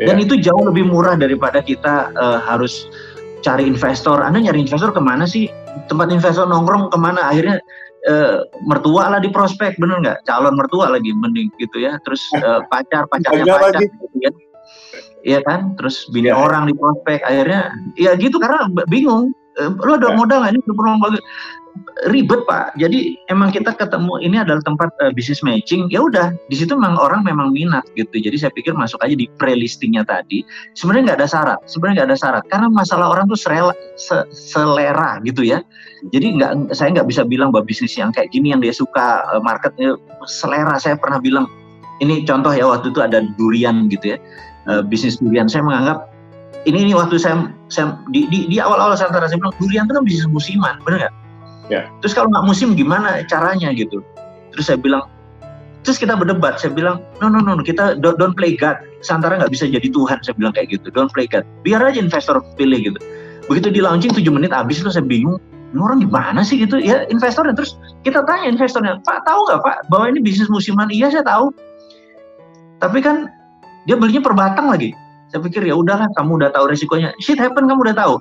[0.00, 0.24] Dan yeah.
[0.24, 2.86] itu jauh lebih murah daripada kita uh, harus
[3.42, 4.22] cari investor.
[4.22, 5.48] Anda nyari investor ke mana sih?
[5.86, 7.30] Tempat investor nongkrong ke mana?
[7.30, 7.60] Akhirnya
[8.06, 10.18] uh, mertua lah di prospek, bener nggak?
[10.26, 11.98] Calon mertua lagi mending gitu ya.
[12.06, 14.30] Terus uh, pacar, pacarnya pacar, gitu ya.
[15.26, 15.74] Iya kan?
[15.76, 16.38] Terus bini yeah.
[16.38, 17.20] orang di prospek.
[17.26, 19.34] Akhirnya, ya gitu karena bingung.
[19.56, 20.16] Uh, lu ada yeah.
[20.16, 20.60] modal nggak ini?
[20.62, 20.90] Perlu
[22.12, 22.76] ribet pak.
[22.76, 25.88] Jadi emang kita ketemu ini adalah tempat uh, bisnis matching.
[25.88, 28.12] Ya udah di situ memang orang memang minat gitu.
[28.20, 30.44] Jadi saya pikir masuk aja di pre-listingnya tadi.
[30.76, 31.58] Sebenarnya nggak ada syarat.
[31.64, 35.64] Sebenarnya nggak ada syarat karena masalah orang tuh serela, se, selera gitu ya.
[36.12, 39.40] Jadi nggak saya nggak bisa bilang bahwa bisnis yang kayak gini yang dia suka uh,
[39.40, 39.96] marketnya
[40.28, 40.76] selera.
[40.76, 41.48] Saya pernah bilang
[42.04, 44.18] ini contoh ya waktu itu ada durian gitu ya.
[44.66, 46.10] Uh, bisnis durian saya menganggap
[46.66, 50.74] ini ini waktu saya saya di awal-awal saya saya bilang durian itu kan bisnis musiman,
[50.82, 51.14] benar nggak?
[51.66, 51.90] Ya.
[52.02, 54.02] Terus kalau nggak musim gimana caranya gitu?
[54.54, 55.10] Terus saya bilang,
[55.82, 56.62] terus kita berdebat.
[56.62, 58.78] Saya bilang, no no no, kita don't, don't play God.
[59.02, 60.22] Santara nggak bisa jadi Tuhan.
[60.22, 60.94] Saya bilang kayak gitu.
[60.94, 61.42] Don't play God.
[61.66, 62.98] Biar aja investor pilih gitu.
[63.50, 65.38] Begitu di launching 7 menit habis itu saya bingung.
[65.74, 66.78] Ini orang gimana sih gitu?
[66.78, 67.74] Ya investornya terus
[68.06, 70.86] kita tanya investornya, Pak tahu nggak Pak bahwa ini bisnis musiman?
[70.88, 71.50] Iya saya tahu.
[72.78, 73.26] Tapi kan
[73.84, 74.94] dia belinya per batang lagi.
[75.26, 77.10] Saya pikir ya udahlah, kamu udah tahu resikonya.
[77.18, 78.14] Shit happen, kamu udah tahu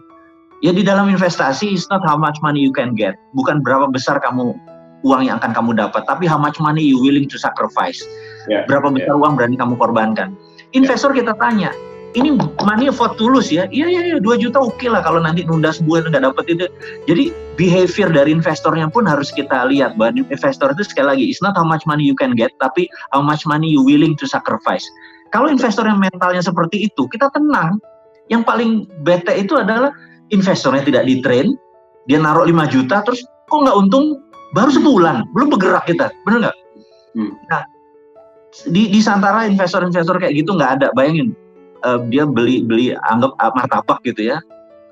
[0.65, 4.17] Ya di dalam investasi it's not how much money you can get, bukan berapa besar
[4.17, 4.57] kamu
[5.05, 8.01] uang yang akan kamu dapat, tapi how much money you willing to sacrifice.
[8.49, 9.21] Yeah, berapa besar yeah.
[9.21, 10.33] uang berani kamu korbankan.
[10.73, 11.21] Investor yeah.
[11.21, 11.69] kita tanya,
[12.17, 12.33] ini
[12.65, 13.69] money for tulus ya?
[13.69, 16.65] Iya iya iya 2 juta oke okay lah kalau nanti nunda sebulan nggak dapat itu.
[17.05, 17.29] Jadi
[17.61, 21.61] behavior dari investornya pun harus kita lihat bahwa investor itu sekali lagi it's not how
[21.61, 24.89] much money you can get, tapi how much money you willing to sacrifice.
[25.29, 27.77] Kalau investor yang mentalnya seperti itu, kita tenang.
[28.33, 29.93] Yang paling bete itu adalah
[30.33, 31.53] investornya tidak di train,
[32.09, 34.21] dia naruh 5 juta, terus kok nggak untung
[34.53, 36.57] baru sebulan, belum bergerak kita, bener nggak?
[37.15, 37.31] Hmm.
[37.51, 37.61] Nah,
[38.71, 41.35] di, di Santara investor-investor kayak gitu nggak ada, bayangin
[41.83, 44.37] uh, dia beli beli anggap uh, martabak gitu ya,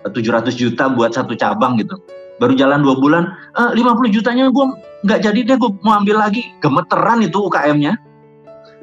[0.06, 1.98] 700 juta buat satu cabang gitu,
[2.38, 3.24] baru jalan dua bulan,
[3.58, 4.66] uh, 50 jutanya gue
[5.08, 7.98] nggak jadi deh, gue mau ambil lagi, gemeteran itu UKM-nya.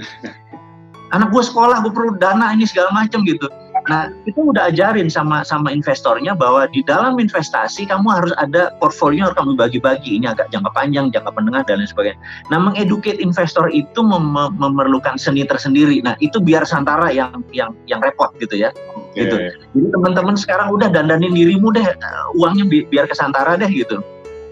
[1.15, 3.51] Anak gue sekolah, gue perlu dana ini segala macam gitu
[3.89, 9.31] Nah, kita udah ajarin sama sama investornya bahwa di dalam investasi kamu harus ada portfolio
[9.31, 10.21] harus kamu bagi-bagi.
[10.21, 12.19] Ini agak jangka panjang, jangka menengah dan lain sebagainya.
[12.53, 16.03] Nah, mengeduket investor itu mem memerlukan seni tersendiri.
[16.05, 18.75] Nah, itu biar Santara yang yang yang repot gitu ya.
[19.15, 19.27] Okay.
[19.27, 19.37] Gitu.
[19.79, 21.87] Jadi teman-teman sekarang udah dandanin dirimu deh,
[22.37, 24.03] uangnya bi biar ke Santara deh gitu.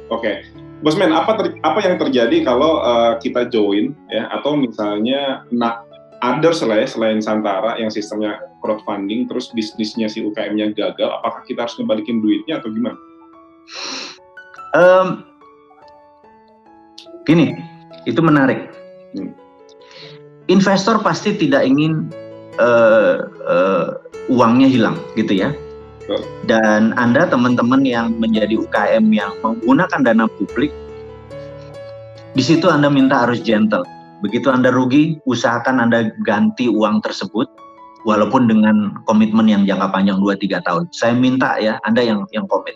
[0.08, 0.22] Oke.
[0.22, 0.36] Okay.
[0.78, 1.34] Bosman, apa
[1.66, 5.87] apa yang terjadi kalau uh, kita join ya atau misalnya nak
[6.22, 11.66] others lah ya selain Santara yang sistemnya crowdfunding terus bisnisnya si UKM-nya gagal apakah kita
[11.66, 12.98] harus kembaliin duitnya atau gimana?
[14.74, 15.06] Um,
[17.28, 17.56] gini
[18.08, 18.72] itu menarik
[19.12, 19.32] hmm.
[20.48, 22.08] investor pasti tidak ingin
[22.56, 23.88] uh, uh,
[24.32, 25.52] uangnya hilang gitu ya
[26.48, 30.72] dan anda teman-teman yang menjadi UKM yang menggunakan dana publik
[32.32, 33.84] di situ anda minta harus gentle
[34.24, 37.46] Begitu Anda rugi, usahakan Anda ganti uang tersebut
[38.06, 40.82] walaupun dengan komitmen yang jangka panjang 2-3 tahun.
[40.90, 42.74] Saya minta ya Anda yang yang komit.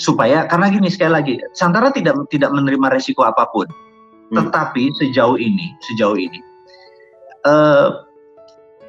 [0.00, 3.68] Supaya karena gini sekali lagi, Santara tidak tidak menerima resiko apa pun.
[4.32, 4.48] Hmm.
[4.48, 6.40] Tetapi sejauh ini, sejauh ini
[7.46, 8.04] uh,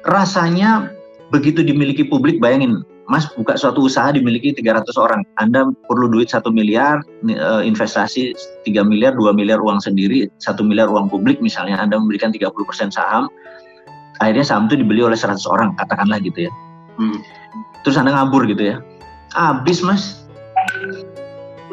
[0.04, 0.92] rasanya
[1.32, 6.54] begitu dimiliki publik bayangin Mas buka suatu usaha dimiliki 300 orang, Anda perlu duit satu
[6.54, 8.30] miliar, eh, investasi
[8.62, 13.26] 3 miliar, 2 miliar uang sendiri, satu miliar uang publik misalnya, Anda memberikan 30% saham,
[14.22, 16.52] akhirnya saham itu dibeli oleh 100 orang, katakanlah gitu ya.
[16.94, 17.18] Hmm.
[17.82, 18.76] Terus Anda ngabur gitu ya.
[19.34, 20.22] Habis mas,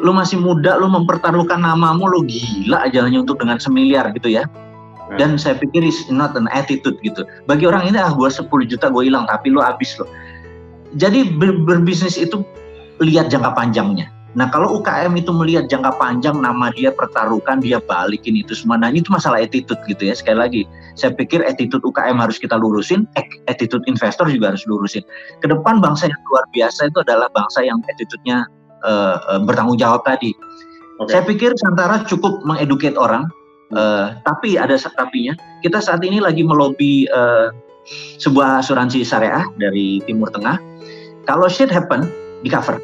[0.02, 4.50] lu masih muda, lu mempertaruhkan namamu, lu gila aja hanya untuk dengan semiliar gitu ya.
[5.18, 7.26] Dan saya pikir is not an attitude gitu.
[7.50, 10.06] Bagi orang ini ah gue 10 juta gue hilang, tapi lu habis loh
[10.98, 12.42] jadi ber berbisnis itu
[12.98, 14.10] lihat jangka panjangnya.
[14.38, 18.78] Nah kalau UKM itu melihat jangka panjang, nama dia pertaruhkan, dia balikin itu semua.
[18.78, 20.14] Nah ini itu masalah attitude gitu ya.
[20.14, 20.62] Sekali lagi,
[20.94, 23.10] saya pikir attitude UKM harus kita lurusin,
[23.50, 25.02] attitude investor juga harus lurusin.
[25.42, 28.46] Ke depan bangsa yang luar biasa itu adalah bangsa yang attitude-nya
[28.86, 30.30] uh, uh, bertanggung jawab tadi.
[31.02, 31.18] Okay.
[31.18, 33.26] Saya pikir Santara cukup mengeduket orang,
[33.74, 35.34] uh, tapi ada tapinya.
[35.58, 37.50] Kita saat ini lagi melobi uh,
[38.22, 40.69] sebuah asuransi syariah dari Timur Tengah
[41.24, 42.08] kalau shit happen,
[42.40, 42.80] di cover.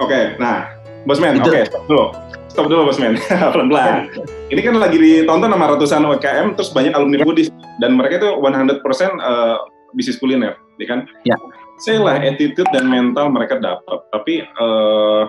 [0.00, 0.70] Oke, okay, nah,
[1.04, 2.04] Bosman, oke, okay, stop dulu.
[2.50, 3.14] Stop dulu, Bosman.
[3.52, 4.10] Pelan-pelan.
[4.52, 7.48] Ini kan lagi ditonton sama ratusan UKM, terus banyak alumni Budis.
[7.80, 8.84] Dan mereka itu 100%
[9.22, 9.56] uh,
[9.96, 11.08] bisnis kuliner, ya kan?
[11.24, 11.36] Ya.
[11.80, 14.04] Saya lah, attitude dan mental mereka dapat.
[14.12, 15.24] Tapi uh,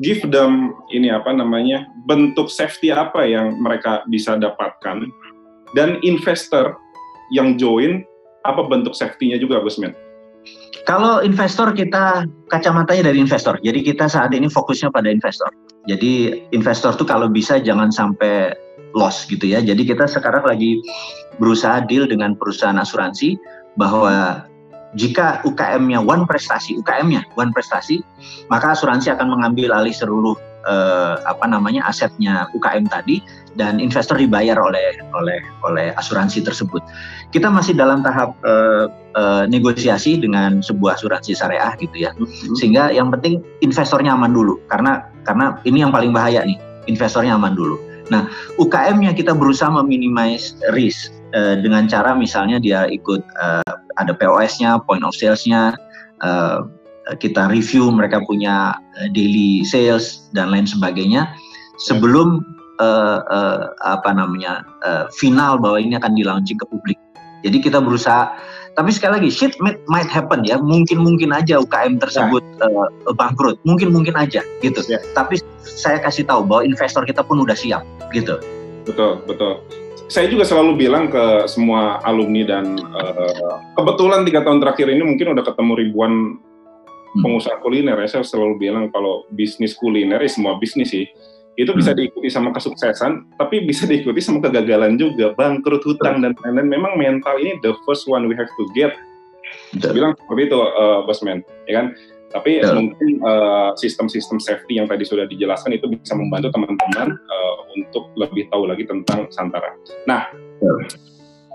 [0.00, 5.04] give them ini apa namanya bentuk safety apa yang mereka bisa dapatkan
[5.76, 6.76] dan investor
[7.32, 8.04] yang join
[8.46, 9.92] apa bentuk safety-nya juga Bosman?
[10.86, 13.58] Kalau investor kita kacamatanya dari investor.
[13.58, 15.50] Jadi kita saat ini fokusnya pada investor.
[15.90, 18.54] Jadi investor tuh kalau bisa jangan sampai
[18.94, 19.58] loss gitu ya.
[19.58, 20.78] Jadi kita sekarang lagi
[21.42, 23.34] berusaha deal dengan perusahaan asuransi
[23.74, 24.46] bahwa
[24.96, 28.00] jika UKM-nya one prestasi, UKM-nya one prestasi,
[28.48, 33.22] maka asuransi akan mengambil alih seluruh eh, apa namanya asetnya UKM tadi
[33.56, 36.84] dan investor dibayar oleh oleh oleh asuransi tersebut.
[37.32, 42.12] Kita masih dalam tahap uh, uh, negosiasi dengan sebuah asuransi syariah gitu ya.
[42.14, 42.54] Mm-hmm.
[42.60, 47.56] Sehingga yang penting investornya aman dulu karena karena ini yang paling bahaya nih, investornya aman
[47.56, 47.80] dulu.
[48.06, 48.30] Nah,
[48.62, 55.02] UKM-nya kita berusaha meminimize risk uh, dengan cara misalnya dia ikut uh, ada POS-nya, point
[55.02, 55.74] of sales-nya,
[56.22, 56.62] uh,
[57.22, 58.74] kita review mereka punya
[59.14, 61.30] daily sales dan lain sebagainya
[61.78, 62.42] sebelum
[62.80, 66.98] uh, uh, apa namanya uh, final bahwa ini akan dilaunching ke publik.
[67.44, 68.32] Jadi kita berusaha.
[68.76, 70.60] Tapi sekali lagi, shit might, might happen ya.
[70.60, 72.68] Mungkin mungkin aja UKM tersebut ya.
[72.68, 73.56] uh, bangkrut.
[73.64, 74.80] Mungkin mungkin aja gitu.
[74.84, 75.00] Ya.
[75.16, 77.80] Tapi saya kasih tahu bahwa investor kita pun udah siap
[78.12, 78.36] gitu.
[78.84, 79.64] Betul betul.
[80.06, 85.34] Saya juga selalu bilang ke semua alumni dan uh, kebetulan tiga tahun terakhir ini mungkin
[85.34, 86.12] udah ketemu ribuan.
[87.22, 88.18] Pengusaha kuliner ya.
[88.18, 91.06] Saya selalu bilang kalau bisnis kuliner ya semua bisnis sih
[91.56, 91.98] itu bisa hmm.
[92.04, 96.68] diikuti sama kesuksesan, tapi bisa diikuti sama kegagalan juga, bangkrut hutang dan lain-lain.
[96.68, 98.92] Memang mental ini the first one we have to get.
[99.72, 101.86] Bisa bilang seperti itu, uh, Bosman, ya kan?
[102.36, 102.76] Tapi yeah.
[102.76, 108.52] mungkin uh, sistem-sistem safety yang tadi sudah dijelaskan itu bisa membantu teman-teman uh, untuk lebih
[108.52, 109.72] tahu lagi tentang Santara.
[110.04, 110.28] Nah,
[110.60, 110.78] yeah.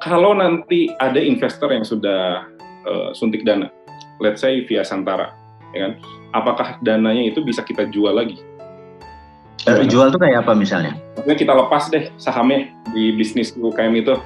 [0.02, 2.50] kalau nanti ada investor yang sudah
[2.90, 3.70] uh, suntik dana,
[4.18, 5.30] let's say via Santara,
[5.76, 5.94] ya kan?
[6.32, 8.40] Apakah dananya itu bisa kita jual lagi?
[9.68, 10.98] Uh, jual tuh kayak apa misalnya?
[11.20, 14.18] Maksudnya kita lepas deh sahamnya di bisnis UKM itu.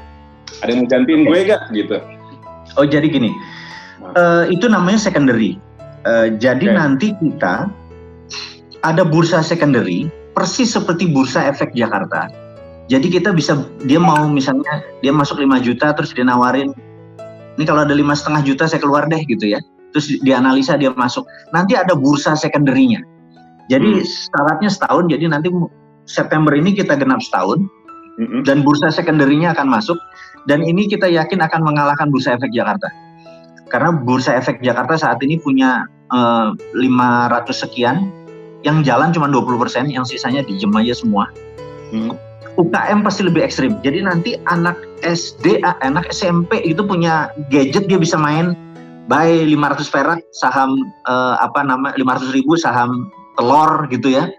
[0.64, 1.98] Ada yang mau gantiin gue gak gitu?
[2.80, 3.34] Oh jadi gini,
[4.00, 4.14] nah.
[4.16, 5.58] uh, itu namanya secondary.
[6.06, 6.78] Uh, jadi okay.
[6.78, 7.68] nanti kita
[8.86, 12.30] ada bursa secondary persis seperti bursa efek Jakarta.
[12.86, 13.58] Jadi kita bisa
[13.90, 16.70] dia mau misalnya dia masuk 5 juta terus dia nawarin
[17.56, 19.60] ini kalau ada lima setengah juta saya keluar deh gitu ya.
[19.96, 21.24] Terus dianalisa dia masuk.
[21.56, 23.00] Nanti ada bursa secondary-nya.
[23.72, 24.04] Jadi hmm.
[24.04, 25.48] syaratnya setahun, jadi nanti
[26.04, 27.64] September ini kita genap setahun,
[28.20, 28.44] hmm.
[28.44, 29.96] dan bursa secondary-nya akan masuk,
[30.52, 32.92] dan ini kita yakin akan mengalahkan bursa efek Jakarta.
[33.72, 38.12] Karena bursa efek Jakarta saat ini punya uh, eh, 500 sekian,
[38.62, 41.26] yang jalan cuma 20 persen, yang sisanya dijem aja semua.
[41.90, 42.14] Hmm.
[42.56, 43.80] UKM pasti lebih ekstrim.
[43.84, 48.56] Jadi nanti anak SD, anak SMP itu punya gadget dia bisa main
[49.06, 50.74] buy 500 perak saham
[51.06, 54.30] uh, apa nama 500 ribu saham telur gitu ya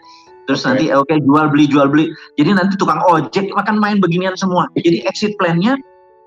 [0.50, 0.68] terus okay.
[0.74, 4.66] nanti oke okay, jual beli jual beli jadi nanti tukang ojek makan main beginian semua
[4.78, 5.78] jadi exit plan-nya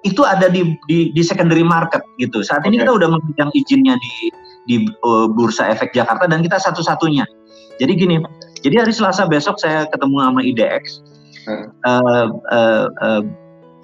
[0.07, 2.71] itu ada di, di di secondary market gitu saat okay.
[2.71, 4.13] ini kita udah memegang izinnya di
[4.67, 7.27] di uh, bursa efek Jakarta dan kita satu-satunya
[7.79, 8.23] jadi gini
[8.63, 10.83] jadi hari Selasa besok saya ketemu sama IDX
[11.47, 11.67] hmm.
[11.83, 13.21] uh, uh, uh,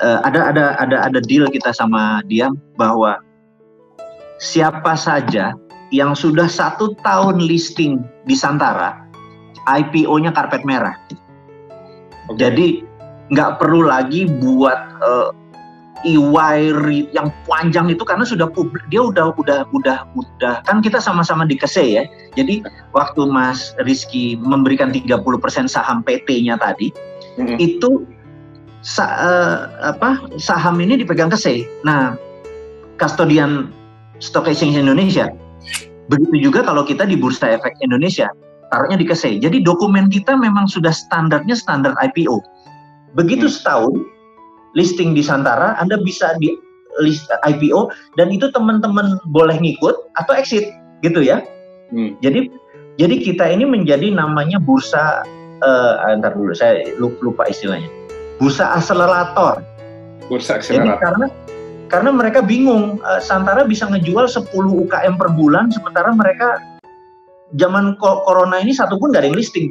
[0.03, 2.47] uh, ada ada ada ada deal kita sama dia
[2.79, 3.19] bahwa
[4.39, 5.55] siapa saja
[5.93, 9.05] yang sudah satu tahun listing di Santara,
[9.69, 10.97] IPO-nya karpet merah.
[12.33, 12.37] Okay.
[12.41, 12.67] Jadi
[13.29, 15.29] nggak perlu lagi buat uh,
[16.05, 21.47] EY yang panjang itu karena sudah publik dia udah udah udah udah kan kita sama-sama
[21.49, 22.03] di KSE ya.
[22.37, 22.61] Jadi
[22.93, 25.25] waktu Mas Rizky memberikan 30%
[25.65, 26.93] saham PT-nya tadi
[27.41, 27.57] mm-hmm.
[27.57, 28.05] itu
[28.85, 31.65] sa, uh, apa saham ini dipegang KSE.
[31.81, 32.13] Nah,
[33.01, 33.73] kustodian
[34.19, 35.31] Stock Exchange Indonesia.
[36.07, 38.29] Begitu juga kalau kita di Bursa Efek Indonesia,
[38.69, 39.41] taruhnya di KSE.
[39.41, 42.41] Jadi dokumen kita memang sudah standarnya standar IPO.
[43.17, 43.55] Begitu hmm.
[43.55, 43.93] setahun
[44.77, 46.53] listing di Santara, Anda bisa di
[47.01, 50.63] list IPO dan itu teman-teman boleh ngikut atau exit
[51.03, 51.43] gitu ya.
[51.91, 52.15] Hmm.
[52.23, 52.51] Jadi
[52.95, 55.27] jadi kita ini menjadi namanya bursa
[55.59, 57.87] uh, antar dulu saya lupa istilahnya.
[58.39, 59.63] Bursa akselerator.
[60.31, 60.95] Bursa akselerator.
[60.95, 61.25] Jadi karena
[61.89, 66.57] karena mereka bingung uh, Santara bisa ngejual 10 UKM per bulan sementara mereka
[67.55, 69.69] zaman corona ini satu pun gak ada yang listing.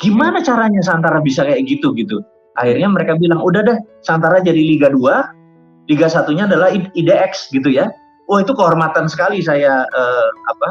[0.00, 2.24] Gimana caranya Santara bisa kayak gitu gitu?
[2.58, 7.88] Akhirnya mereka bilang, udah deh, Santara jadi Liga 2, Liga satunya adalah IDX gitu ya.
[8.30, 10.68] Oh itu kehormatan sekali saya uh, apa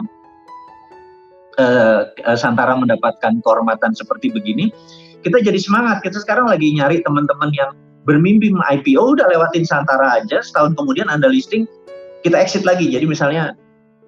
[1.61, 2.01] uh,
[2.33, 4.73] Santara mendapatkan kehormatan seperti begini.
[5.21, 6.01] Kita jadi semangat.
[6.01, 7.71] Kita sekarang lagi nyari teman-teman yang
[8.05, 10.41] bermimpi IPO udah lewatin Santara aja.
[10.41, 11.69] Setahun kemudian Anda listing,
[12.25, 12.89] kita exit lagi.
[12.89, 13.53] Jadi misalnya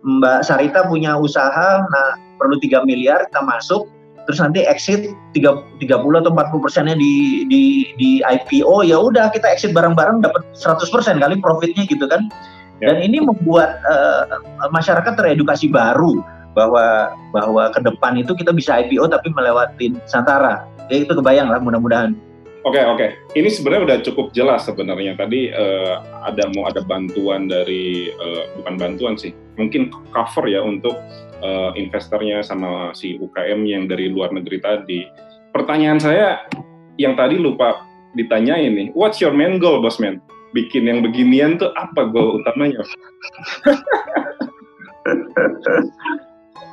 [0.04, 3.88] Mbak Sarita punya usaha, nah perlu 3 miliar, kita masuk,
[4.26, 9.76] terus nanti exit 30 atau 40 persennya di, di, di IPO ya udah kita exit
[9.76, 12.32] bareng-bareng dapat 100 persen kali profitnya gitu kan
[12.80, 12.96] ya.
[12.96, 14.40] dan ini membuat uh,
[14.72, 16.24] masyarakat teredukasi baru
[16.56, 21.60] bahwa bahwa ke depan itu kita bisa IPO tapi melewatin Santara ya itu kebayang lah
[21.60, 22.16] mudah-mudahan
[22.64, 23.10] Oke okay, oke, okay.
[23.36, 25.20] ini sebenarnya udah cukup jelas sebenarnya.
[25.20, 30.96] Tadi uh, ada mau ada bantuan dari uh, bukan bantuan sih, mungkin cover ya untuk
[31.44, 35.04] uh, investornya sama si UKM yang dari luar negeri tadi.
[35.52, 36.48] Pertanyaan saya
[36.96, 37.84] yang tadi lupa
[38.16, 40.24] ditanyain nih, what's your main goal, Bosman?
[40.56, 42.80] Bikin yang beginian tuh apa goal utamanya?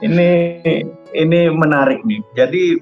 [0.06, 0.30] ini
[1.18, 2.22] ini menarik nih.
[2.38, 2.78] Jadi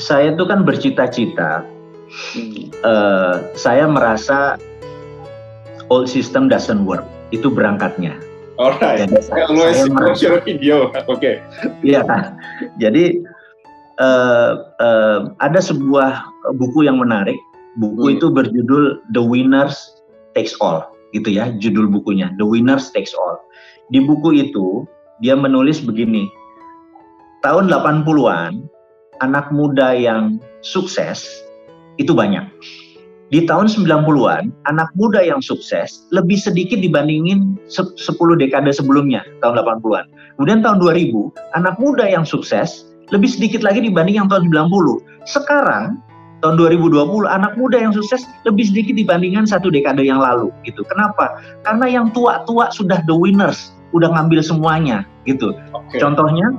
[0.00, 1.75] saya tuh kan bercita-cita.
[2.06, 2.70] Hmm.
[2.86, 4.60] Uh, saya merasa
[5.90, 7.04] old system doesn't work.
[7.34, 8.14] Itu berangkatnya
[8.56, 9.04] Alright.
[9.04, 9.20] Jadi,
[10.16, 10.88] share video.
[11.08, 11.20] Oke.
[11.20, 11.34] Okay.
[11.84, 12.32] Iya.
[12.80, 13.20] Jadi
[14.00, 16.24] uh, uh, ada sebuah
[16.56, 17.36] buku yang menarik.
[17.76, 18.14] Buku hmm.
[18.16, 19.76] itu berjudul The Winners
[20.32, 22.32] Takes All, gitu ya, judul bukunya.
[22.40, 23.36] The Winners Takes All.
[23.92, 24.88] Di buku itu
[25.20, 26.24] dia menulis begini.
[27.44, 28.64] Tahun 80-an,
[29.20, 31.28] anak muda yang sukses
[31.96, 32.44] itu banyak
[33.34, 37.98] di tahun 90-an, anak muda yang sukses lebih sedikit dibandingin 10
[38.38, 40.06] dekade sebelumnya, tahun 80-an.
[40.38, 45.02] Kemudian tahun 2000, anak muda yang sukses lebih sedikit lagi dibanding yang tahun 90.
[45.26, 45.98] Sekarang,
[46.38, 50.54] tahun 2020, anak muda yang sukses lebih sedikit dibandingkan satu dekade yang lalu.
[50.62, 50.86] gitu.
[50.86, 51.42] Kenapa?
[51.66, 55.02] Karena yang tua-tua sudah the winners, udah ngambil semuanya.
[55.26, 55.50] gitu.
[55.50, 55.98] Okay.
[55.98, 56.54] Contohnya,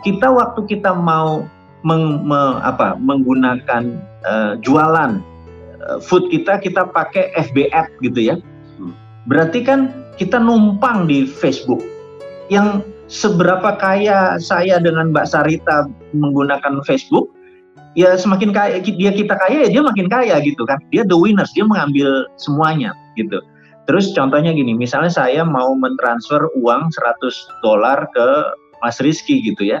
[0.00, 1.44] kita waktu kita mau
[1.84, 5.22] meng, me, apa, menggunakan uh, jualan
[5.88, 8.36] Eh, food kita kita pakai FB app gitu ya.
[8.76, 8.92] Hmm.
[9.30, 11.80] Berarti kan kita numpang di Facebook.
[12.52, 17.32] Yang seberapa kaya saya dengan Mbak Sarita menggunakan Facebook,
[17.96, 20.76] ya semakin kaya dia kita kaya ya dia makin kaya gitu kan.
[20.92, 23.40] Dia the winners, dia mengambil semuanya gitu.
[23.88, 28.26] Terus contohnya gini, misalnya saya mau mentransfer uang 100 dolar ke
[28.84, 29.80] Mas Rizky gitu ya.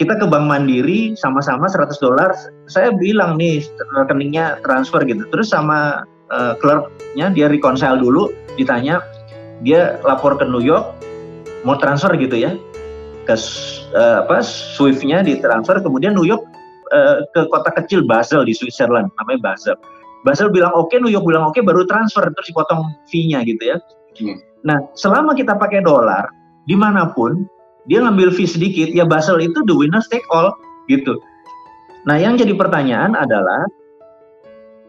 [0.00, 2.32] Kita ke Bank Mandiri sama-sama 100 dolar.
[2.72, 3.60] Saya bilang nih
[3.92, 5.28] rekeningnya transfer gitu.
[5.28, 9.04] Terus sama uh, clerknya dia reconcile dulu, ditanya
[9.60, 10.88] dia lapor ke New York
[11.62, 12.58] mau transfer gitu ya
[13.22, 13.34] ke
[13.94, 16.42] uh, apa Swift-nya ditransfer kemudian New York
[16.90, 19.78] uh, ke kota kecil Basel di Switzerland namanya Basel.
[20.22, 23.62] Basel bilang oke, okay, New York bilang oke, okay, baru transfer terus dipotong fee-nya gitu
[23.62, 23.76] ya.
[24.18, 24.38] Hmm.
[24.62, 26.30] Nah, selama kita pakai dolar
[26.70, 27.42] di mana pun
[27.90, 30.54] dia ngambil fee sedikit, ya Basel itu the winner take all
[30.86, 31.18] gitu.
[32.06, 33.66] Nah, yang jadi pertanyaan adalah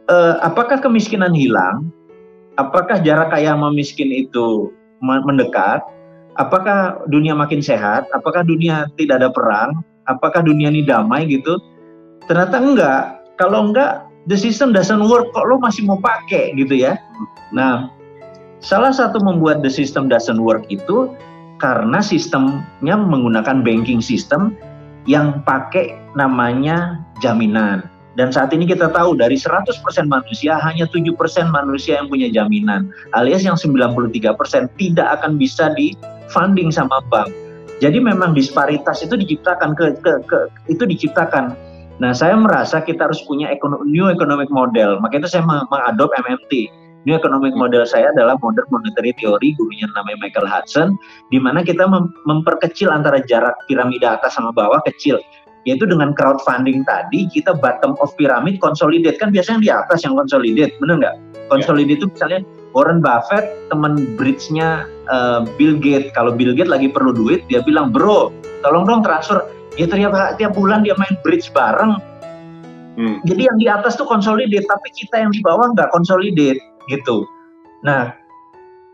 [0.09, 1.89] eh, apakah kemiskinan hilang?
[2.53, 4.69] Apakah jarak kaya sama miskin itu
[5.01, 5.81] mendekat?
[6.37, 8.05] Apakah dunia makin sehat?
[8.13, 9.81] Apakah dunia tidak ada perang?
[10.05, 11.57] Apakah dunia ini damai gitu?
[12.29, 13.01] Ternyata enggak.
[13.41, 15.33] Kalau enggak, the system doesn't work.
[15.33, 16.97] Kok lo masih mau pakai gitu ya?
[17.49, 17.89] Nah,
[18.61, 21.09] salah satu membuat the system doesn't work itu
[21.63, 24.51] karena sistemnya menggunakan banking system
[25.07, 27.87] yang pakai namanya jaminan.
[28.13, 29.73] Dan saat ini kita tahu dari 100%
[30.05, 31.17] manusia hanya 7%
[31.49, 32.93] manusia yang punya jaminan.
[33.17, 33.97] Alias yang 93%
[34.77, 35.97] tidak akan bisa di
[36.29, 37.31] funding sama bank.
[37.81, 40.39] Jadi memang disparitas itu diciptakan ke, ke, ke
[40.69, 41.57] itu diciptakan.
[41.97, 43.49] Nah, saya merasa kita harus punya
[43.87, 45.01] new economic model.
[45.01, 50.17] Makanya itu saya mengadop MMT New economic model saya adalah modern monetary theory, gurunya namanya
[50.23, 50.95] Michael Hudson,
[51.35, 55.19] di mana kita mem memperkecil antara jarak piramida atas sama bawah kecil.
[55.67, 59.19] Yaitu dengan crowdfunding tadi kita bottom of pyramid consolidate.
[59.19, 61.15] Kan biasanya yang di atas yang consolidate bener nggak?
[61.51, 62.39] Consolidate itu misalnya
[62.75, 66.11] Warren Buffett teman bridge-nya uh, Bill Gates.
[66.15, 68.31] Kalau Bill Gates lagi perlu duit dia bilang bro
[68.63, 69.43] tolong dong transfer.
[69.79, 71.99] Ya tiap tiap bulan dia main bridge bareng.
[72.93, 73.17] Hmm.
[73.25, 77.27] jadi yang di atas tuh consolidate tapi kita yang di bawah nggak consolidate gitu
[77.83, 78.15] nah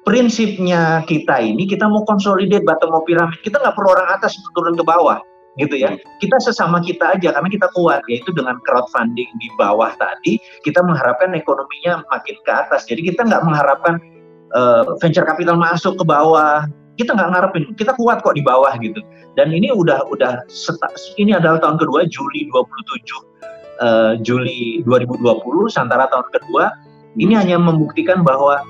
[0.04, 4.74] prinsipnya kita ini kita mau consolidate bottom of pyramid kita nggak perlu orang atas turun
[4.74, 5.22] ke bawah
[5.60, 5.92] gitu ya.
[5.94, 6.00] Hmm.
[6.24, 11.36] Kita sesama kita aja karena kita kuat yaitu dengan crowdfunding di bawah tadi kita mengharapkan
[11.36, 12.88] ekonominya makin ke atas.
[12.88, 14.00] Jadi kita nggak mengharapkan
[14.56, 16.66] uh, venture capital masuk ke bawah.
[17.00, 19.00] Kita nggak ngarepin, kita kuat kok di bawah gitu.
[19.40, 20.44] Dan ini udah udah
[21.16, 22.60] ini adalah tahun kedua Juli 27 uh,
[23.80, 25.24] eh, Juli 2020
[25.72, 26.68] Santara tahun kedua
[27.18, 28.62] ini hanya membuktikan bahwa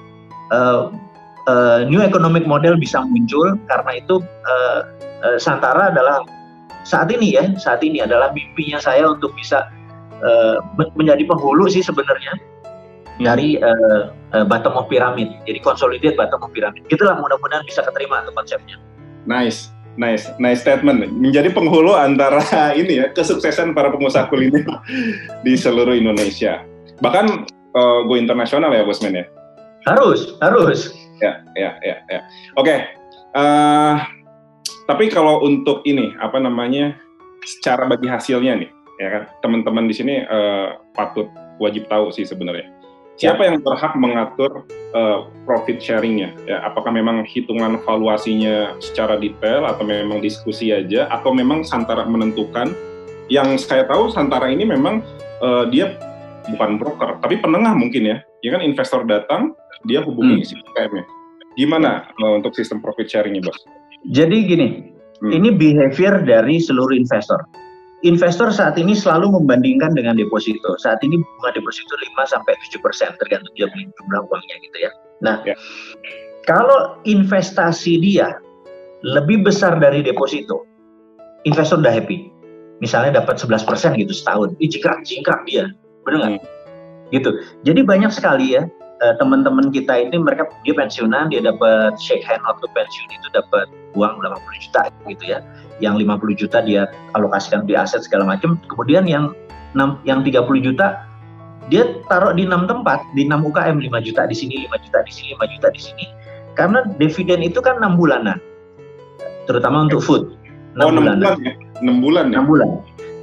[0.53, 0.93] uh,
[1.49, 4.79] uh, new economic model bisa muncul karena itu uh,
[5.25, 6.23] uh, Santara adalah
[6.87, 9.67] saat ini ya saat ini adalah mimpinya saya untuk bisa
[10.23, 10.63] uh,
[10.95, 12.33] menjadi penghulu sih sebenarnya
[13.19, 13.25] hmm.
[13.27, 18.23] dari uh, uh, bottom of pyramid jadi consolidate bottom of pyramid gitulah mudah-mudahan bisa keterima
[18.23, 18.79] tuh konsepnya
[19.27, 21.11] nice Nice, nice statement.
[21.11, 22.39] Menjadi penghulu antara
[22.79, 24.63] ini ya kesuksesan para pengusaha kuliner
[25.43, 26.63] di seluruh Indonesia.
[27.03, 29.25] Bahkan uh, go internasional ya, Bosman ya.
[29.87, 30.93] Harus, harus.
[31.19, 32.19] Ya, ya, ya, ya.
[32.55, 32.69] Oke.
[32.69, 32.79] Okay.
[33.35, 34.01] Uh,
[34.89, 36.97] tapi kalau untuk ini apa namanya
[37.45, 41.29] secara bagi hasilnya nih, ya kan teman-teman di sini uh, patut
[41.61, 42.79] wajib tahu sih sebenarnya.
[43.19, 43.51] Siapa ya.
[43.51, 44.63] yang berhak mengatur
[44.95, 46.31] uh, profit sharingnya?
[46.47, 52.71] Ya, apakah memang hitungan valuasinya secara detail atau memang diskusi aja atau memang Santara menentukan?
[53.27, 55.03] Yang saya tahu Santara ini memang
[55.43, 55.99] uh, dia
[56.47, 58.17] bukan broker, tapi penengah mungkin ya.
[58.39, 59.51] Ya kan investor datang,
[59.83, 60.47] dia hubungi hmm.
[60.47, 61.03] si UKM-nya.
[61.59, 63.59] Gimana uh, untuk sistem profit sharingnya, Bos?
[64.15, 64.67] Jadi gini,
[65.19, 65.31] hmm.
[65.35, 67.43] ini behavior dari seluruh investor.
[68.07, 70.79] Investor saat ini selalu membandingkan dengan deposito.
[70.79, 74.91] Saat ini bunga deposito 5 sampai 7 persen tergantung dia beli jumlah uangnya gitu ya.
[75.19, 75.51] Nah, ya.
[76.47, 78.39] kalau investasi dia
[79.03, 80.63] lebih besar dari deposito,
[81.43, 82.31] investor udah happy.
[82.79, 85.67] Misalnya dapat 11 persen gitu setahun, ini jingkrak jingkrak dia,
[86.05, 86.31] benar nggak?
[86.39, 86.47] Hmm.
[87.09, 87.29] Gitu.
[87.65, 88.69] Jadi banyak sekali ya
[89.03, 93.67] uh, teman-teman kita ini mereka dia pensiunan dia dapat shake hand waktu pensiun itu dapat
[93.95, 95.39] uang 80 juta gitu ya
[95.79, 99.31] yang 50 juta dia alokasikan di aset segala macam kemudian yang
[99.75, 101.07] 6, yang 30 juta
[101.69, 105.11] dia taruh di enam tempat di 6 UKM 5 juta di sini 5 juta di
[105.13, 106.05] sini 5 juta di sini
[106.57, 108.37] karena dividen itu kan enam bulanan
[109.47, 110.23] terutama untuk food
[110.77, 111.17] 6 oh, bulanan.
[111.17, 111.53] bulan ya
[111.85, 112.69] 6 bulan ya 6 bulan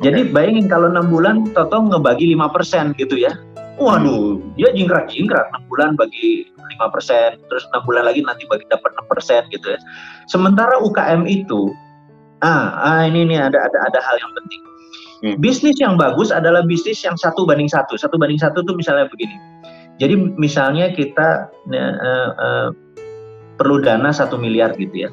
[0.05, 3.33] jadi bayangin kalau 6 bulan Toto ngebagi 5% gitu ya
[3.77, 6.49] Waduh, dia jingkrak-jingkrak 6 bulan bagi
[6.81, 9.79] 5 persen, terus 6 bulan lagi nanti bagi dapat 6 persen gitu ya.
[10.33, 11.77] Sementara UKM itu,
[12.41, 14.63] ah, ah ini nih ada ada ada hal yang penting.
[15.17, 15.37] Hmm.
[15.45, 18.01] Bisnis yang bagus adalah bisnis yang satu banding satu.
[18.01, 19.37] Satu banding satu tuh misalnya begini.
[20.01, 22.69] Jadi misalnya kita uh, uh,
[23.61, 25.11] perlu dana satu miliar gitu ya,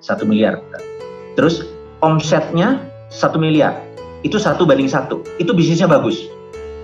[0.00, 0.60] satu miliar.
[1.36, 1.64] Terus
[2.00, 3.72] omsetnya satu miliar,
[4.26, 5.22] itu satu banding satu.
[5.38, 6.18] Itu bisnisnya bagus.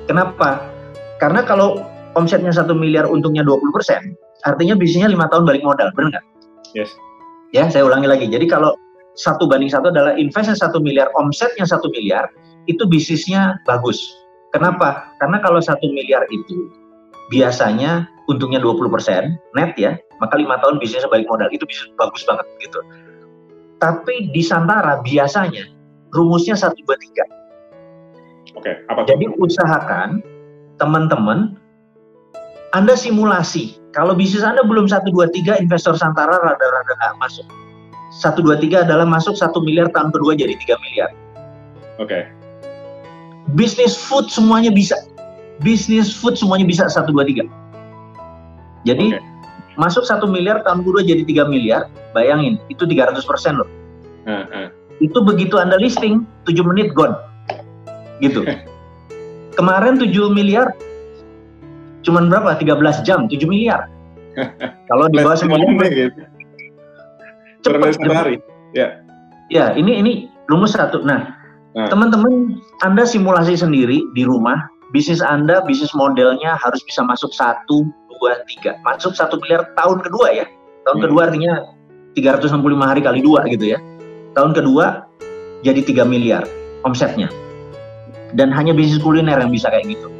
[0.06, 0.62] Kenapa?
[1.18, 1.82] Karena kalau
[2.14, 4.14] omsetnya satu miliar untungnya 20 persen,
[4.46, 6.24] artinya bisnisnya lima tahun balik modal, benar nggak?
[6.76, 6.90] Yes.
[7.54, 8.26] Ya, saya ulangi lagi.
[8.26, 8.74] Jadi kalau
[9.14, 12.26] satu banding satu adalah investnya satu miliar, omsetnya satu miliar,
[12.66, 13.98] itu bisnisnya bagus.
[14.50, 15.10] Kenapa?
[15.18, 16.70] Karena kalau satu miliar itu
[17.30, 21.50] biasanya untungnya 20 persen net ya, maka lima tahun bisnisnya balik modal.
[21.50, 22.78] Itu bisnis bagus banget gitu.
[23.82, 25.73] Tapi di Santara biasanya
[26.14, 27.24] rumusnya satu dua tiga.
[28.54, 29.02] Oke, apa?
[29.04, 30.22] Jadi usahakan
[30.78, 31.58] teman-teman,
[32.74, 33.78] Anda simulasi.
[33.94, 37.46] Kalau bisnis Anda belum 1, 2, 3, investor Santara rada-rada nggak masuk.
[38.10, 41.10] 1, 2, 3 adalah masuk 1 miliar, tahun kedua jadi 3 miliar.
[42.02, 42.10] Oke.
[42.10, 42.22] Okay.
[43.54, 44.98] Bisnis food semuanya bisa.
[45.62, 47.46] Bisnis food semuanya bisa 1, 2, 3.
[48.86, 49.22] Jadi, okay.
[49.78, 53.70] masuk 1 miliar, tahun kedua jadi 3 miliar, bayangin, itu 300 persen loh.
[54.26, 54.63] Uh, uh.
[55.02, 57.16] Itu begitu Anda listing, 7 menit gone.
[58.22, 58.46] Gitu.
[59.58, 60.74] Kemarin 7 miliar
[62.04, 62.60] cuman berapa?
[62.60, 63.88] 13 jam, 7 miliar.
[64.90, 66.20] Kalau di bawah sembilan gitu.
[67.64, 68.36] cepat hari.
[68.76, 69.00] Ya.
[69.48, 70.12] Ya, ini ini
[70.50, 71.00] rumus satu.
[71.00, 71.32] Nah,
[71.72, 77.88] nah, teman-teman, Anda simulasi sendiri di rumah, bisnis Anda, bisnis modelnya harus bisa masuk satu,
[78.20, 78.76] dua, tiga.
[78.84, 80.46] Masuk satu miliar tahun kedua ya.
[80.84, 81.04] Tahun hmm.
[81.08, 81.52] kedua artinya
[82.16, 83.78] 365 hari kali dua gitu ya.
[84.34, 85.06] Tahun kedua
[85.62, 86.44] jadi 3 miliar
[86.82, 87.30] omsetnya
[88.34, 90.10] dan hanya bisnis kuliner yang bisa kayak gitu.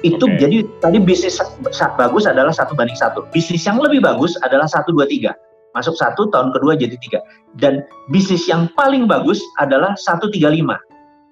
[0.00, 0.40] Itu Oke.
[0.40, 1.36] jadi tadi bisnis
[1.70, 3.28] sa- bagus adalah satu banding satu.
[3.36, 5.36] Bisnis yang lebih bagus adalah satu dua tiga.
[5.76, 7.20] Masuk satu tahun kedua jadi tiga.
[7.60, 10.80] Dan bisnis yang paling bagus adalah satu tiga lima.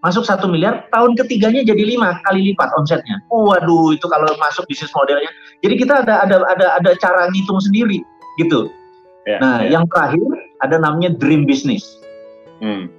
[0.04, 3.18] Masuk satu miliar tahun ketiganya jadi lima kali lipat omsetnya.
[3.32, 5.32] Waduh itu kalau masuk bisnis modelnya.
[5.64, 8.04] Jadi kita ada ada ada ada cara ngitung sendiri
[8.38, 8.68] gitu.
[9.26, 9.80] Ya, Nah ya.
[9.80, 10.22] yang terakhir
[10.62, 11.97] ada namanya dream business.
[12.60, 12.90] Hmm.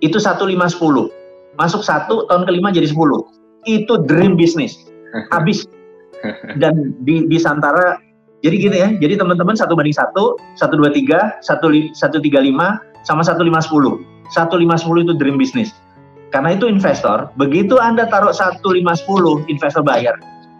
[0.00, 1.10] Itu satu lima sepuluh.
[1.58, 3.26] Masuk satu tahun kelima jadi sepuluh.
[3.68, 4.76] Itu dream business.
[5.34, 5.66] Habis
[6.60, 7.96] dan di, di Santara
[8.44, 12.80] jadi gini ya jadi teman-teman satu banding satu satu dua tiga satu satu tiga lima
[13.08, 15.72] sama satu lima sepuluh satu lima sepuluh itu dream business
[16.30, 20.12] karena itu investor begitu anda taruh satu lima sepuluh investor bayar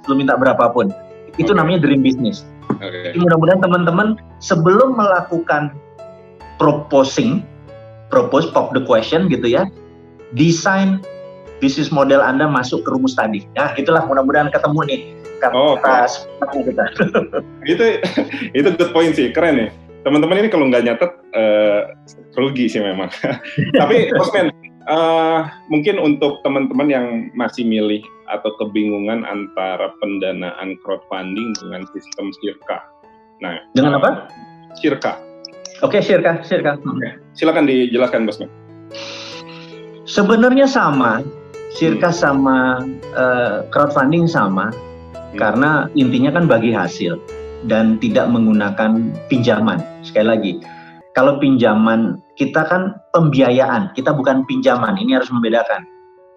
[0.08, 0.88] lu minta berapapun
[1.36, 2.00] itu namanya dream
[2.80, 3.12] Oke.
[3.12, 5.74] Jadi mudah-mudahan teman-teman sebelum melakukan
[6.56, 7.42] proposing
[8.10, 9.70] propose pop the question gitu ya.
[10.34, 11.00] Desain
[11.62, 13.46] bisnis model anda masuk ke rumus tadi.
[13.54, 15.00] Nah itulah mudah-mudahan ketemu nih.
[15.40, 16.84] Kata Oh, kita
[17.72, 17.84] itu
[18.52, 19.70] itu good point sih keren nih.
[20.04, 21.80] Teman-teman ini kalau nggak nyatet eh,
[22.36, 23.08] rugi sih memang.
[23.80, 24.52] Tapi Bosman
[24.84, 25.40] eh,
[25.72, 32.84] mungkin untuk teman-teman yang masih milih atau kebingungan antara pendanaan crowdfunding dengan sistem sirka.
[33.40, 34.28] Nah Dengan apa?
[34.76, 35.16] sirka
[35.80, 36.76] Oke, Sirka, Sirka.
[37.32, 38.52] silakan dijelaskan Bosman
[40.04, 41.24] Sebenarnya sama,
[41.72, 42.84] Sirka sama
[43.16, 44.74] eh, crowdfunding sama,
[45.38, 47.16] karena intinya kan bagi hasil
[47.70, 49.80] dan tidak menggunakan pinjaman.
[50.04, 50.52] Sekali lagi,
[51.14, 54.98] kalau pinjaman kita kan pembiayaan, kita bukan pinjaman.
[54.98, 55.86] Ini harus membedakan.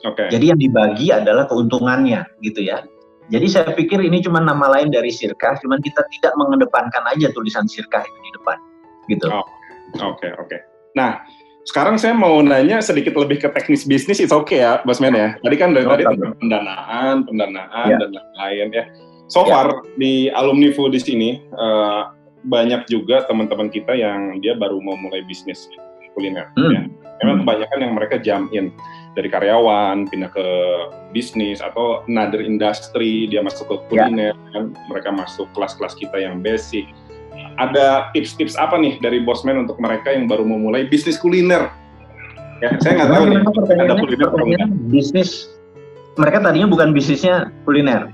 [0.08, 2.86] oke Jadi yang dibagi adalah keuntungannya, gitu ya.
[3.32, 7.66] Jadi saya pikir ini cuma nama lain dari Sirka, cuman kita tidak mengedepankan aja tulisan
[7.66, 8.58] Sirka itu di depan,
[9.08, 9.28] gitu.
[9.30, 9.43] Oh.
[10.01, 10.58] Oke, oke.
[10.97, 11.22] Nah,
[11.64, 15.38] sekarang saya mau nanya sedikit lebih ke teknis bisnis, itu oke ya, Bosman ya.
[15.39, 17.97] Tadi kan dari No tadi tentang pendanaan, pendanaan Ya.
[18.01, 18.86] dan lain-lain ya.
[19.32, 19.56] So Ya.
[19.56, 22.01] far di alumni Foodies ini eh,
[22.43, 25.72] banyak juga teman-teman kita yang dia baru mau mulai bisnis
[26.14, 26.51] kuliner.
[26.60, 26.70] Hmm.
[26.70, 26.82] Ya.
[27.24, 27.41] Memang Hmm.
[27.47, 28.70] kebanyakan yang mereka jump in
[29.16, 30.45] dari karyawan pindah ke
[31.14, 34.10] bisnis atau another industry dia masuk ke Ya.
[34.10, 36.86] kuliner kan mereka masuk kelas-kelas kita yang basic
[37.58, 41.70] ada tips-tips apa nih dari Bosman untuk mereka yang baru memulai bisnis kuliner?
[42.62, 43.40] Ya, saya nggak tahu nih.
[43.78, 44.46] Ada kuliner atau
[44.90, 45.54] bisnis
[46.18, 48.10] mereka tadinya bukan bisnisnya kuliner.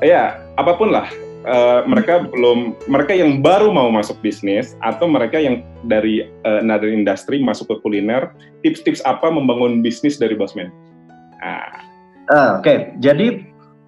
[0.00, 1.08] Ya, apa pun lah.
[1.48, 6.92] Eh, mereka belum, mereka yang baru mau masuk bisnis atau mereka yang dari eh, another
[6.92, 8.28] industry masuk ke kuliner,
[8.60, 10.68] tips-tips apa membangun bisnis dari Bosman?
[11.40, 11.88] Ah,
[12.28, 13.40] Ah, Oke, jadi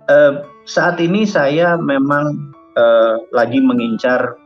[0.09, 0.33] eh,
[0.65, 2.33] saat ini saya memang
[2.81, 4.40] eh, lagi mengincar.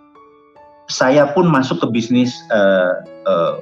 [0.88, 3.54] Saya pun masuk ke bisnis eh, eh,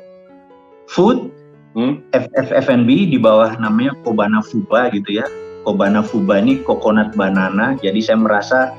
[0.90, 1.30] food,
[1.72, 2.04] Hmm.
[2.12, 5.26] F- F- F&B di bawah namanya Kobana Fuba gitu ya.
[5.64, 7.72] Kobana Fuba ini coconut banana.
[7.80, 8.76] Jadi saya merasa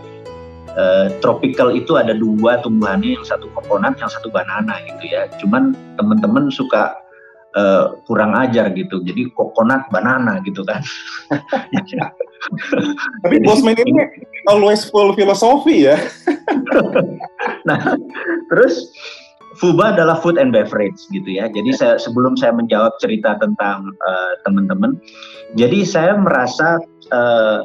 [0.77, 5.25] eh, tropical itu ada dua tumbuhannya, yang satu coconut, yang satu banana gitu ya.
[5.41, 6.93] Cuman teman-teman suka
[7.55, 9.01] eh, kurang ajar gitu.
[9.05, 10.81] Jadi coconut banana gitu kan.
[13.23, 13.93] Tapi Bosman ini
[14.49, 15.97] always full filosofi ya.
[17.63, 17.79] Nah,
[18.51, 18.91] terus
[19.59, 21.45] Fuba adalah food and beverage gitu ya.
[21.45, 24.97] Jadi saya sebelum saya menjawab cerita tentang eh, teman-teman,
[25.53, 26.81] jadi saya merasa
[27.13, 27.61] eh,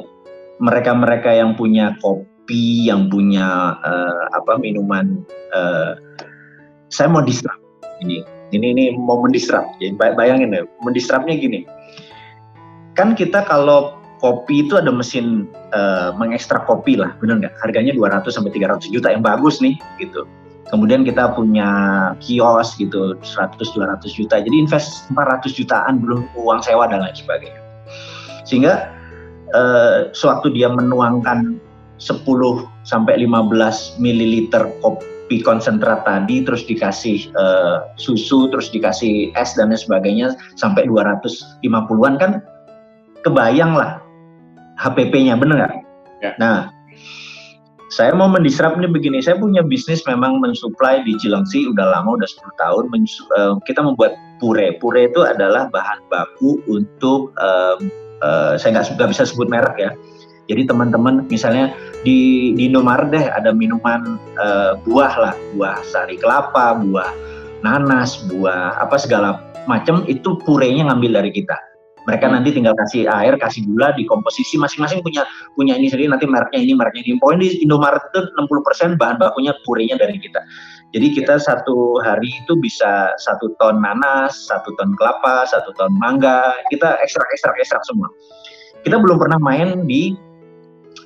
[0.61, 5.91] mereka-mereka yang punya kopi, yang punya eh, apa minuman, eh,
[6.93, 7.59] saya mau disrupt
[8.05, 8.21] ini.
[8.49, 9.77] Ini ini mau mendisrupt.
[9.77, 11.69] Jadi bay- bayangin ya, mendisruptnya gini.
[12.97, 17.53] Kan kita kalau kopi itu ada mesin eh, mengekstrak kopi lah, bener nggak?
[17.61, 20.25] Harganya 200 sampai 300 juta yang bagus nih, gitu.
[20.69, 21.69] Kemudian kita punya
[22.21, 24.37] kios gitu, 100-200 juta.
[24.41, 27.61] Jadi invest 400 jutaan belum uang sewa dan lain sebagainya.
[28.49, 28.89] Sehingga
[29.53, 31.61] eh, sewaktu dia menuangkan
[32.01, 32.25] 10
[32.81, 39.77] sampai 15 mililiter kopi konsentrat tadi, terus dikasih eh, susu, terus dikasih es dan lain
[39.77, 42.31] sebagainya sampai 250-an kan
[43.21, 44.01] kebayang lah
[44.81, 45.73] HPP-nya, bener nggak?
[46.25, 46.31] Ya.
[46.41, 46.73] Nah,
[47.89, 52.27] saya mau mendisrupt nih begini, saya punya bisnis memang mensuplai di Cilengsi udah lama, udah
[52.29, 52.83] 10 tahun.
[52.95, 54.77] Eh, kita membuat pure.
[54.79, 57.91] Pure itu adalah bahan baku untuk, em,
[58.23, 59.91] eh, saya nggak bisa sebut merek ya.
[60.49, 66.73] Jadi teman-teman misalnya di, di Indomaret deh ada minuman eh, buah lah, buah sari kelapa,
[66.81, 67.13] buah
[67.61, 69.39] nanas, buah apa segala
[69.69, 71.53] macam itu purenya ngambil dari kita.
[72.07, 72.41] Mereka Hmm.
[72.41, 76.09] nanti tinggal kasih air, kasih gula, dikomposisi masing-masing punya punya ini sendiri.
[76.09, 77.21] Nanti mereknya ini mereknya ini.
[77.21, 80.41] Pokoknya di Indomaret itu 60% bahan bakunya purenya dari kita.
[80.89, 86.57] Jadi kita satu hari itu bisa satu ton nanas satu ton kelapa satu ton mangga.
[86.73, 88.09] Kita ekstrak ekstrak ekstrak semua.
[88.81, 90.17] Kita belum pernah main di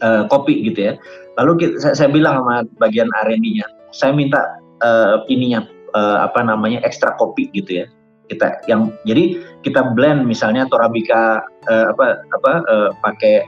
[0.01, 0.93] uh, kopi gitu ya.
[1.41, 5.65] Lalu kita, saya, saya bilang sama bagian R&D-nya, saya minta uh, ininya
[5.97, 7.85] uh, apa namanya ekstra kopi gitu ya.
[8.31, 13.43] Kita yang jadi kita blend misalnya Torabika uh, apa apa uh, pakai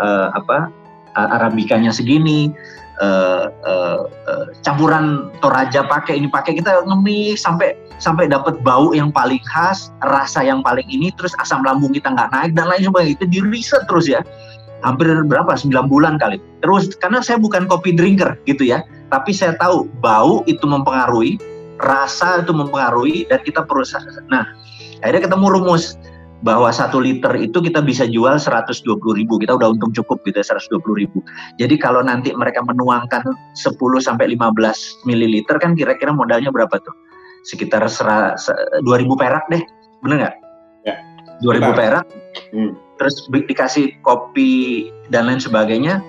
[0.00, 0.72] uh, apa
[1.14, 2.50] arabikanya segini,
[2.98, 9.14] uh, uh, uh, campuran toraja pakai ini pakai kita ngemis sampai sampai dapat bau yang
[9.14, 13.14] paling khas, rasa yang paling ini, terus asam lambung kita nggak naik dan lain sebagainya
[13.14, 14.20] itu di riset terus ya
[14.84, 15.56] hampir berapa?
[15.56, 16.36] 9 bulan kali.
[16.60, 21.38] Terus karena saya bukan kopi drinker gitu ya tapi saya tahu bau itu mempengaruhi
[21.78, 23.86] rasa itu mempengaruhi dan kita perlu
[24.26, 24.42] nah
[25.06, 25.94] akhirnya ketemu rumus
[26.44, 28.84] bahwa satu liter itu kita bisa jual 120
[29.16, 31.24] ribu kita udah untung cukup gitu ya 120 ribu.
[31.56, 33.24] Jadi kalau nanti mereka menuangkan
[33.56, 36.92] 10 sampai 15 mililiter kan kira-kira modalnya berapa tuh?
[37.48, 38.84] Sekitar 2000
[39.16, 39.64] perak deh
[40.04, 40.36] bener nggak?
[40.84, 40.94] Ya.
[41.40, 42.04] 2000 perak.
[42.52, 46.00] Hmm terus dikasih kopi dan lain sebagainya,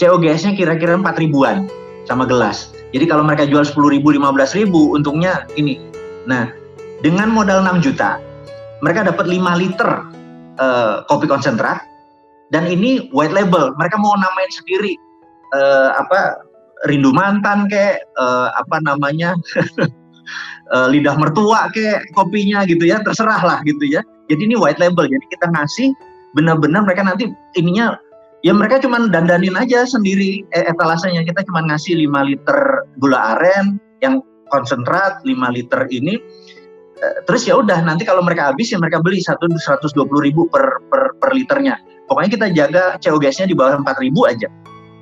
[0.00, 1.68] COGS-nya kira-kira 4 ribuan
[2.08, 2.72] sama gelas.
[2.90, 5.78] Jadi kalau mereka jual 10 ribu, 15 ribu, untungnya ini.
[6.26, 6.50] Nah,
[7.04, 8.18] dengan modal 6 juta,
[8.82, 9.90] mereka dapat 5 liter
[10.58, 11.84] uh, kopi konsentrat,
[12.50, 13.76] dan ini white label.
[13.78, 14.98] Mereka mau namain sendiri,
[15.54, 16.42] uh, apa
[16.88, 19.36] rindu mantan kayak uh, apa namanya
[20.94, 24.02] lidah mertua kayak kopinya gitu ya, terserah lah gitu ya.
[24.30, 25.06] Jadi ini white label.
[25.06, 25.90] Jadi kita ngasih
[26.34, 27.98] benar-benar mereka nanti ininya
[28.46, 31.26] ya mereka cuma dandanin aja sendiri eh, etalasenya.
[31.26, 32.58] Kita cuma ngasih 5 liter
[32.98, 36.16] gula aren yang konsentrat 5 liter ini.
[37.00, 40.80] Eh, terus ya udah nanti kalau mereka habis ya mereka beli satu 120 ribu per,
[40.88, 41.80] per, per liternya.
[42.10, 44.50] Pokoknya kita jaga COGS-nya di bawah 4 ribu aja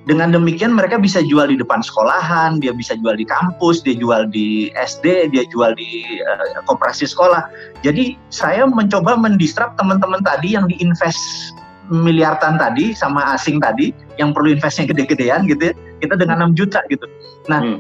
[0.09, 4.25] dengan demikian mereka bisa jual di depan sekolahan, dia bisa jual di kampus, dia jual
[4.33, 7.45] di SD, dia jual di uh, koperasi sekolah.
[7.85, 11.53] Jadi saya mencoba mendistrap teman-teman tadi yang diinvest
[11.93, 15.75] miliaran tadi sama asing tadi yang perlu investnya gede-gedean gitu ya.
[16.01, 17.05] Kita dengan 6 juta gitu.
[17.53, 17.79] Nah, hmm.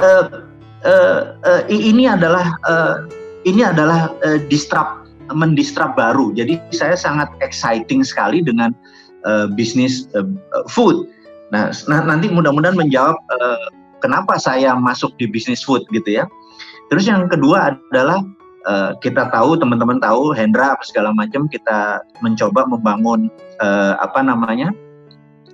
[0.00, 0.24] uh,
[0.88, 3.04] uh, uh, ini adalah uh,
[3.44, 6.32] ini adalah uh, distrap mendistrap baru.
[6.32, 8.72] Jadi saya sangat exciting sekali dengan
[9.28, 10.24] uh, bisnis uh,
[10.72, 11.12] food
[11.52, 11.68] Nah,
[12.08, 13.68] nanti mudah-mudahan menjawab uh,
[14.00, 16.24] kenapa saya masuk di bisnis food gitu ya.
[16.88, 18.24] Terus yang kedua adalah
[18.64, 23.28] uh, kita tahu teman-teman tahu Hendra apa segala macam kita mencoba membangun
[23.60, 24.72] uh, apa namanya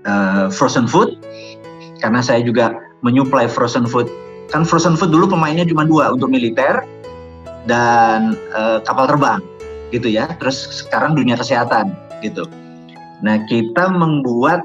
[0.07, 1.19] uh, frozen food
[1.99, 4.07] karena saya juga menyuplai frozen food.
[4.55, 6.87] Kan frozen food dulu pemainnya cuma dua untuk militer
[7.69, 8.33] dan
[8.87, 9.43] kapal terbang
[9.93, 10.31] gitu ya.
[10.41, 11.93] Terus sekarang dunia kesehatan
[12.25, 12.47] gitu.
[13.21, 14.63] Nah kita membuat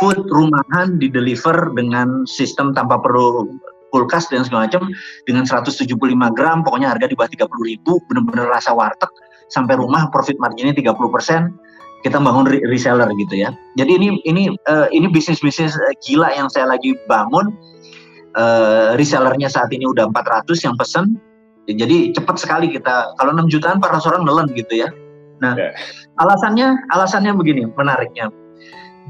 [0.00, 3.52] food rumahan di deliver dengan sistem tanpa perlu
[3.92, 4.90] kulkas dan segala macam
[5.28, 5.86] dengan 175
[6.34, 9.06] gram pokoknya harga di bawah 30 ribu benar-benar rasa warteg
[9.52, 11.54] sampai rumah profit marginnya 30 persen
[12.04, 13.56] kita bangun reseller gitu ya.
[13.80, 17.48] Jadi ini ini uh, ini bisnis bisnis eh, gila yang saya lagi bangun.
[18.34, 21.16] Uh, resellernya saat ini udah 400 yang pesen.
[21.64, 24.92] Jadi cepat sekali kita kalau 6 jutaan para orang nelen gitu ya.
[25.40, 25.72] Nah yeah.
[26.20, 28.28] alasannya alasannya begini menariknya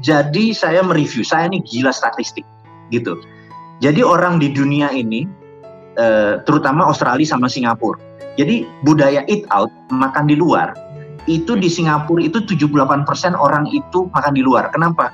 [0.03, 2.43] jadi saya mereview, saya ini gila statistik
[2.91, 3.15] gitu.
[3.79, 5.27] Jadi orang di dunia ini,
[5.95, 7.99] eh, terutama Australia sama Singapura.
[8.35, 10.75] Jadi budaya eat out, makan di luar,
[11.25, 14.69] itu di Singapura itu 78% orang itu makan di luar.
[14.75, 15.11] Kenapa?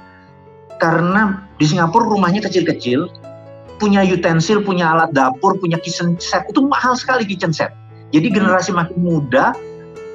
[0.82, 3.06] Karena di Singapura rumahnya kecil-kecil,
[3.78, 7.74] punya utensil, punya alat dapur, punya kitchen set, itu mahal sekali kitchen set.
[8.10, 9.54] Jadi generasi makin muda,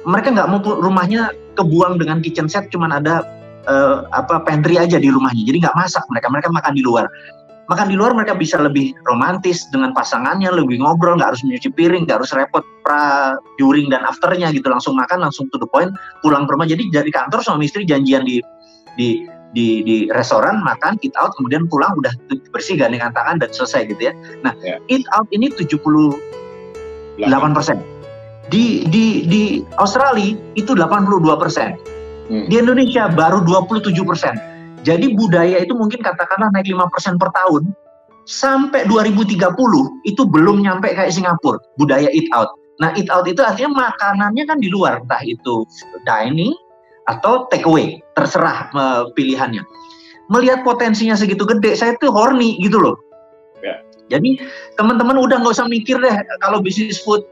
[0.03, 3.23] mereka nggak mau rumahnya kebuang dengan kitchen set, cuman ada
[3.67, 5.43] uh, apa pantry aja di rumahnya.
[5.43, 7.05] Jadi nggak masak mereka, mereka makan di luar.
[7.67, 12.07] Makan di luar mereka bisa lebih romantis dengan pasangannya, lebih ngobrol, nggak harus mencuci piring,
[12.07, 15.91] nggak harus repot pra, during dan afternya gitu, langsung makan, langsung to the point,
[16.23, 16.63] pulang ke rumah.
[16.63, 18.39] Jadi dari kantor suami istri janjian di
[18.95, 22.11] di di di restoran makan eat out kemudian pulang udah
[22.51, 24.13] bersih gandeng tangan dan selesai gitu ya.
[24.47, 24.79] Nah, yeah.
[24.87, 26.15] eat out ini 78
[27.51, 27.83] persen.
[28.47, 31.96] Di di di Australia itu 82 persen.
[32.27, 32.45] Hmm.
[32.51, 34.35] Di Indonesia baru 27 persen.
[34.83, 37.71] Jadi budaya itu mungkin katakanlah naik 5 persen per tahun.
[38.27, 39.39] Sampai 2030
[40.03, 42.51] itu belum nyampe kayak Singapura, budaya eat out.
[42.83, 45.63] Nah eat out itu artinya makanannya kan di luar, entah itu
[46.03, 46.51] dining
[47.07, 49.63] atau take away, terserah uh, pilihannya.
[50.27, 52.99] Melihat potensinya segitu gede, saya tuh horny gitu loh.
[53.63, 53.79] Ya.
[54.11, 54.43] Jadi
[54.75, 57.23] teman-teman udah nggak usah mikir deh kalau bisnis food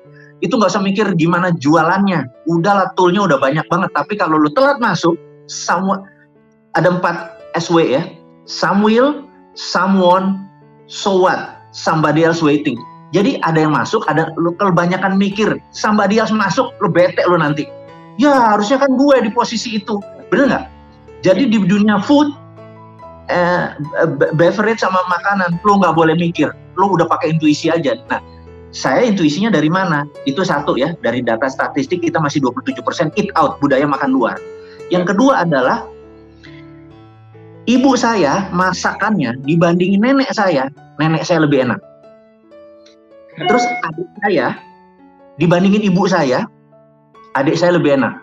[0.43, 2.27] itu nggak usah mikir gimana jualannya.
[2.49, 3.89] Udahlah toolnya udah banyak banget.
[3.95, 5.15] Tapi kalau lu telat masuk,
[5.47, 6.03] semua
[6.75, 8.03] ada empat SW ya.
[8.45, 9.25] Samuel,
[9.55, 10.45] someone,
[10.85, 12.77] so what, somebody else waiting.
[13.15, 17.63] Jadi ada yang masuk, ada lu kebanyakan mikir, somebody else masuk, lu bete lu nanti.
[18.19, 19.97] Ya harusnya kan gue di posisi itu,
[20.29, 20.65] bener nggak?
[21.23, 22.29] Jadi di dunia food
[23.31, 23.71] eh,
[24.35, 27.97] beverage sama makanan, lu nggak boleh mikir, lu udah pakai intuisi aja.
[28.11, 28.19] Nah,
[28.75, 30.03] saya intuisinya dari mana?
[30.27, 34.35] Itu satu ya, dari data statistik kita masih 27% eat out, budaya makan luar.
[34.91, 35.87] Yang kedua adalah
[37.71, 40.67] ibu saya masakannya dibandingin nenek saya,
[40.99, 41.79] nenek saya lebih enak.
[43.39, 44.59] Terus adik saya
[45.39, 46.43] dibandingin ibu saya,
[47.39, 48.19] adik saya lebih enak.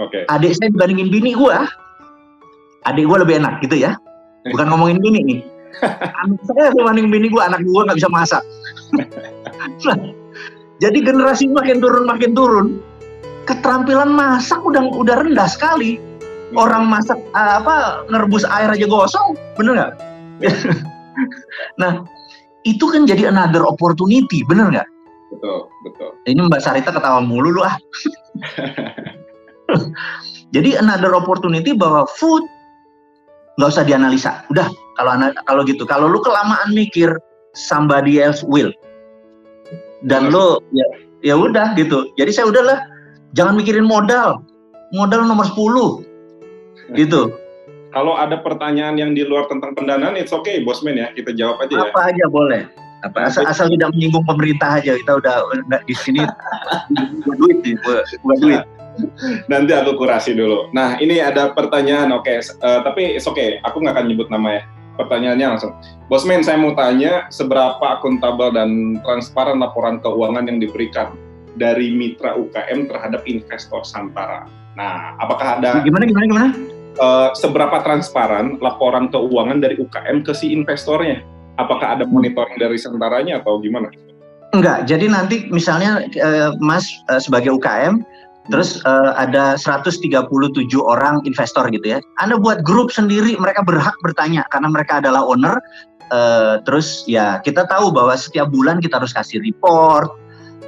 [0.00, 0.24] Oke.
[0.24, 0.32] Okay.
[0.32, 1.68] Adik saya dibandingin bini gua,
[2.88, 4.00] adik gua lebih enak gitu ya.
[4.48, 5.40] Bukan ngomongin bini nih.
[6.24, 8.40] anak saya dibanding bini gua, anak gua nggak bisa masak.
[10.82, 12.66] jadi generasi makin turun makin turun,
[13.46, 16.02] keterampilan masak udah udah rendah sekali.
[16.54, 19.92] Orang masak apa ngerebus air aja gosong, bener nggak?
[21.80, 22.06] nah,
[22.62, 24.88] itu kan jadi another opportunity, bener nggak?
[25.34, 26.10] Betul, betul.
[26.30, 27.74] Ini Mbak Sarita ketawa mulu lu ah.
[30.54, 32.46] jadi another opportunity bahwa food
[33.58, 34.46] nggak usah dianalisa.
[34.54, 35.10] Udah, kalau
[35.50, 37.18] kalau gitu, kalau lu kelamaan mikir
[37.54, 38.70] somebody else will
[40.04, 40.86] dan lo ya
[41.24, 42.12] ya udah gitu.
[42.20, 42.78] Jadi saya udahlah
[43.32, 44.44] jangan mikirin modal.
[44.94, 47.34] Modal nomor 10 gitu.
[47.90, 51.10] Kalau ada pertanyaan yang di luar tentang pendanaan it's okay bosman ya.
[51.16, 51.90] Kita jawab aja apa ya.
[51.90, 52.62] Apa aja boleh.
[53.02, 54.94] Apa asal asal tidak menyinggung pemerintah aja.
[54.94, 56.22] Kita udah, udah di sini.
[57.24, 57.74] Buat duit nih
[58.22, 58.62] buat duit.
[59.50, 60.70] Nanti aku kurasi dulu.
[60.70, 62.22] Nah ini ada pertanyaan oke.
[62.22, 62.38] Okay.
[62.62, 64.62] uh, tapi it's okay aku nggak akan nyebut nama ya
[64.96, 65.72] pertanyaannya langsung.
[66.06, 71.14] Bosman, saya mau tanya seberapa akuntabel dan transparan laporan keuangan yang diberikan
[71.54, 74.46] dari mitra UKM terhadap investor Santara.
[74.74, 76.48] Nah, apakah ada gimana gimana gimana?
[76.94, 81.22] Uh, seberapa transparan laporan keuangan dari UKM ke si investornya?
[81.54, 83.90] Apakah ada monitoring dari Santaranya atau gimana?
[84.54, 84.86] Enggak.
[84.86, 88.02] Jadi nanti misalnya uh, Mas uh, sebagai UKM
[88.52, 90.04] Terus uh, ada 137
[90.76, 91.98] orang investor gitu ya.
[92.20, 95.56] Anda buat grup sendiri, mereka berhak bertanya karena mereka adalah owner.
[96.12, 100.12] Uh, terus ya kita tahu bahwa setiap bulan kita harus kasih report.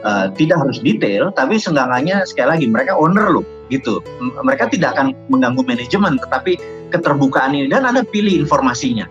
[0.07, 3.43] Uh, tidak harus detail, tapi seenggaknya sekali lagi mereka owner loh,
[3.75, 3.99] gitu.
[4.23, 6.61] Mereka tidak akan mengganggu manajemen, tetapi
[6.95, 9.09] keterbukaan ini dan Anda pilih informasinya.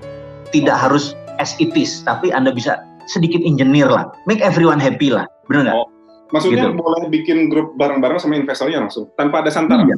[0.55, 1.11] Tidak harus
[1.41, 2.79] as it is, tapi Anda bisa
[3.11, 5.75] sedikit engineer lah, make everyone happy lah, benar nggak?
[5.75, 5.94] Oh
[6.33, 6.81] Maksudnya gitu.
[6.81, 9.85] boleh bikin grup bareng-bareng sama investornya langsung tanpa ada santara?
[9.85, 9.97] Iya.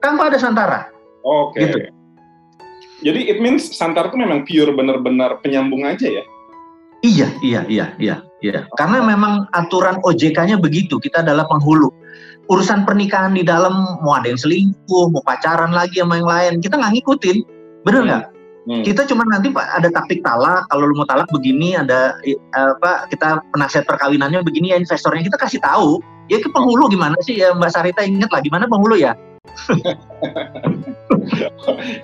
[0.00, 0.80] Tanpa ada santara.
[1.26, 1.60] Oke.
[1.60, 1.62] Okay.
[1.68, 1.78] Gitu.
[2.98, 6.24] Jadi it means santara itu memang pure benar-benar penyambung aja ya?
[7.06, 8.66] Iya, iya, iya, iya, iya.
[8.74, 10.98] Karena memang aturan OJK-nya begitu.
[10.98, 11.94] Kita adalah penghulu.
[12.50, 16.74] Urusan pernikahan di dalam mau ada yang selingkuh, mau pacaran lagi sama yang lain, kita
[16.74, 17.38] nggak ngikutin.
[17.86, 18.24] Bener nggak?
[18.26, 18.37] Hmm.
[18.68, 18.84] Hmm.
[18.84, 22.12] Kita cuma nanti Pak ada taktik talak, kalau lu mau talak begini ada
[22.52, 26.04] apa kita penasihat perkawinannya begini ya investornya kita kasih tahu.
[26.28, 29.16] Ya ke penghulu gimana sih ya Mbak Sarita ingat lah gimana penghulu ya?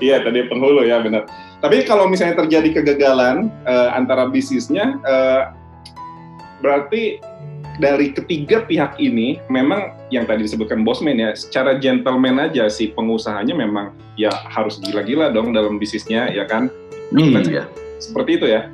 [0.05, 1.29] Iya tadi penghulu ya benar.
[1.65, 5.49] Tapi kalau misalnya terjadi kegagalan uh, antara bisnisnya, uh,
[6.61, 7.21] berarti
[7.83, 13.55] dari ketiga pihak ini memang yang tadi disebutkan bosman ya secara gentleman aja si pengusahanya
[13.55, 16.71] memang ya harus gila-gila dong dalam bisnisnya ya kan?
[17.15, 17.67] Iya.
[17.99, 18.71] Seperti itu ya?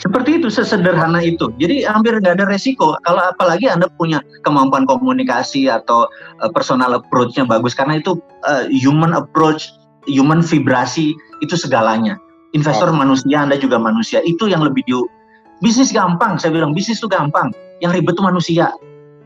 [0.00, 1.52] Seperti itu sesederhana itu.
[1.60, 2.96] Jadi hampir nggak ada resiko.
[3.04, 6.08] Kalau apalagi anda punya kemampuan komunikasi atau
[6.40, 8.16] uh, personal approach-nya bagus karena itu
[8.48, 9.68] uh, human approach
[10.08, 11.12] human vibrasi
[11.44, 12.16] itu segalanya.
[12.56, 12.96] Investor oh.
[12.96, 14.24] manusia anda juga manusia.
[14.24, 14.96] Itu yang lebih di
[15.60, 18.72] bisnis gampang saya bilang bisnis itu gampang yang ribet tuh manusia.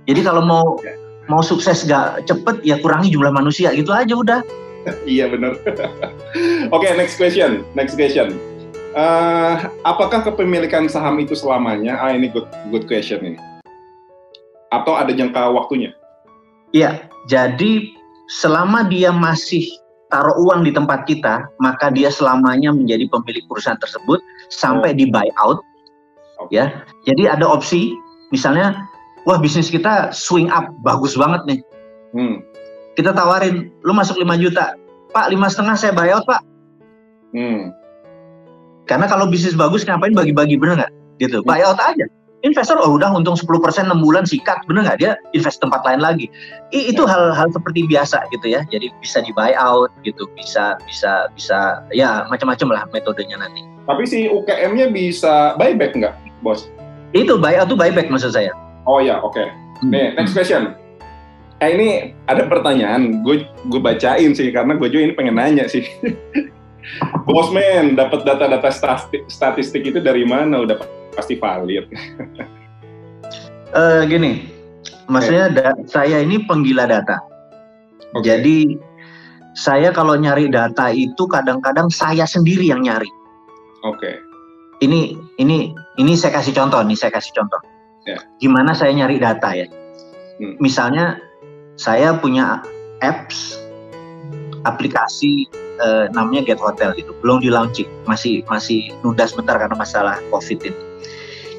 [0.06, 0.94] Jadi kalau mau ya.
[1.26, 4.40] mau sukses gak cepet ya kurangi jumlah manusia gitu aja udah.
[5.08, 5.58] iya benar.
[6.74, 8.38] Oke okay, next question, next question.
[8.94, 11.98] Uh, apakah kepemilikan saham itu selamanya?
[11.98, 13.38] Ah ini good good question ini.
[14.70, 15.94] Atau ada jangka waktunya?
[16.74, 17.94] Iya, jadi
[18.26, 19.66] selama dia masih
[20.10, 24.96] taruh uang di tempat kita, maka dia selamanya menjadi pemilik perusahaan tersebut sampai oh.
[24.98, 25.58] di buyout.
[26.46, 26.58] Okay.
[26.58, 26.64] Ya,
[27.06, 27.94] jadi ada opsi
[28.30, 28.86] misalnya
[29.28, 31.60] wah bisnis kita swing up bagus banget nih.
[32.14, 32.38] Hmm.
[32.94, 34.78] kita tawarin lu masuk 5 juta.
[35.10, 36.42] Pak lima setengah saya buyout pak.
[37.34, 37.74] Hmm.
[38.86, 40.92] karena kalau bisnis bagus ngapain bagi-bagi bener nggak?
[41.18, 41.42] Gitu.
[41.42, 41.48] Hmm.
[41.48, 42.06] buyout aja.
[42.44, 43.48] Investor oh udah untung 10%
[43.88, 44.62] 6 bulan sikat.
[44.68, 44.98] Bener nggak?
[45.00, 46.28] Dia invest tempat lain lagi.
[46.76, 48.60] I, itu hal-hal seperti biasa gitu ya.
[48.68, 50.28] Jadi bisa di buyout gitu.
[50.36, 53.64] Bisa bisa bisa ya macam-macam lah metodenya nanti.
[53.88, 56.14] Tapi si UKM-nya bisa buyback nggak
[56.44, 56.68] bos
[57.14, 58.50] itu buyout tuh buyback maksud saya.
[58.84, 59.38] Oh ya, oke.
[59.38, 59.46] Okay.
[59.86, 60.14] Nih, hmm.
[60.18, 60.74] next question.
[61.62, 61.88] Eh ini
[62.26, 65.86] ada pertanyaan, gue gue bacain sih karena gue juga ini pengen nanya sih.
[67.24, 70.60] Bosman, dapat data-data statistik, statistik itu dari mana?
[70.66, 70.76] Udah
[71.16, 71.88] pasti valid.
[73.72, 74.52] uh, gini,
[75.08, 75.56] maksudnya okay.
[75.56, 77.24] da- saya ini penggila data.
[78.12, 78.36] Okay.
[78.36, 78.58] Jadi
[79.56, 83.08] saya kalau nyari data itu kadang-kadang saya sendiri yang nyari.
[83.86, 84.20] Oke.
[84.84, 87.60] Ini ini ini saya kasih contoh nih, saya kasih contoh.
[88.04, 88.20] Ya.
[88.36, 89.64] Gimana saya nyari data ya?
[90.36, 90.60] Hmm.
[90.60, 91.16] Misalnya
[91.80, 92.60] saya punya
[93.00, 93.56] apps
[94.68, 95.48] aplikasi
[95.80, 100.68] eh, namanya Get Hotel itu belum di launching, masih masih nunda sebentar karena masalah COVID
[100.68, 100.80] ini.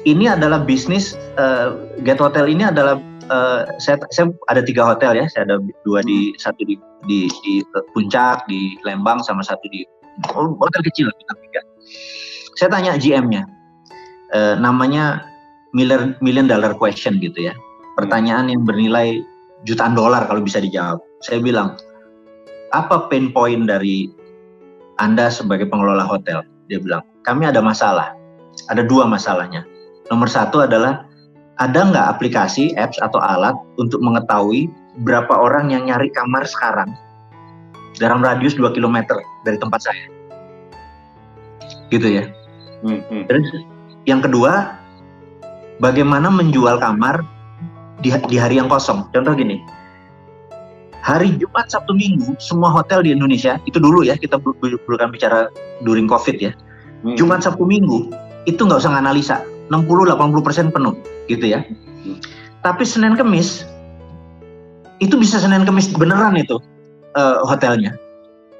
[0.06, 1.74] Ini adalah bisnis eh,
[2.06, 6.30] Get Hotel ini adalah eh, saya saya ada tiga hotel ya, saya ada dua di
[6.38, 6.78] satu di
[7.10, 7.54] di, di
[7.90, 9.82] puncak di Lembang sama satu di
[10.38, 11.60] oh, hotel kecil bintang tiga.
[12.56, 13.44] Saya tanya GM-nya,
[14.32, 15.22] eh, namanya
[15.76, 17.54] million million dollar question gitu ya,
[18.00, 19.20] pertanyaan yang bernilai
[19.68, 20.96] jutaan dolar kalau bisa dijawab.
[21.20, 21.76] Saya bilang
[22.72, 24.08] apa pain point dari
[24.96, 26.40] anda sebagai pengelola hotel?
[26.72, 28.16] Dia bilang, kami ada masalah.
[28.72, 29.68] Ada dua masalahnya.
[30.08, 31.04] Nomor satu adalah
[31.60, 34.72] ada nggak aplikasi, apps atau alat untuk mengetahui
[35.04, 36.88] berapa orang yang nyari kamar sekarang
[38.00, 40.04] dalam radius 2 km dari tempat saya.
[41.92, 42.24] Gitu ya.
[42.84, 43.22] Hmm, hmm.
[43.30, 43.48] Terus
[44.04, 44.76] yang kedua,
[45.80, 47.24] bagaimana menjual kamar
[48.00, 49.08] di, di hari yang kosong.
[49.12, 49.60] Contoh gini,
[51.00, 55.08] hari Jumat, Sabtu, Minggu, semua hotel di Indonesia, itu dulu ya, kita bu- bu- bukan
[55.12, 55.48] bicara
[55.84, 56.52] during COVID ya.
[57.04, 57.16] Hmm.
[57.16, 58.12] Jumat, Sabtu, Minggu,
[58.44, 60.94] itu nggak usah analisa, 60-80% penuh
[61.30, 61.64] gitu ya.
[62.04, 62.18] Hmm.
[62.60, 63.64] Tapi Senin Kemis,
[64.98, 66.56] itu bisa Senin Kemis beneran itu
[67.14, 67.94] eh, hotelnya.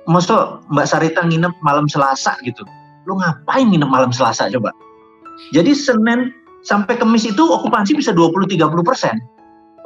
[0.06, 2.62] Maksud Mbak Sarita nginep malam Selasa gitu.
[3.07, 4.74] Lu ngapain nginep malam Selasa coba?
[5.54, 6.34] Jadi Senin
[6.66, 9.14] sampai Kemis itu okupansi bisa 20-30 persen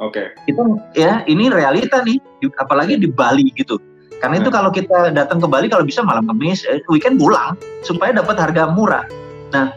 [0.01, 0.33] Oke.
[0.49, 0.57] itu
[0.97, 3.77] ya ini realita nih di- apalagi di Bali gitu
[4.17, 4.57] karena itu Hmm.
[4.57, 7.53] kalau kita datang ke Bali kalau bisa malam Kamis eh, weekend pulang
[7.85, 9.05] supaya dapat harga murah
[9.53, 9.69] nah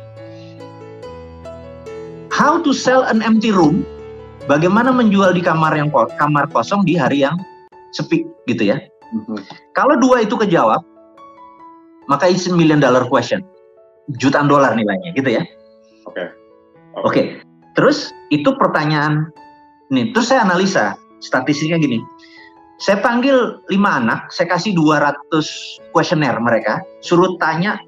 [2.33, 3.85] how to sell an empty room
[4.49, 7.37] bagaimana menjual di kamar yang kamar kosong di hari yang
[7.93, 8.81] sepi gitu ya
[9.15, 9.39] Hmm,
[9.77, 10.81] kalau dua itu kejawab
[12.11, 13.41] maka it's a million dollar question
[14.21, 15.45] jutaan dolar nilainya gitu ya
[16.05, 16.25] Oke.
[17.03, 17.23] Oke,
[17.75, 19.33] terus itu pertanyaan
[19.91, 20.15] nih.
[20.15, 21.99] Terus saya analisa statistiknya gini.
[22.79, 27.79] Saya panggil lima anak, saya kasih 200 kuesioner mereka, suruh tanya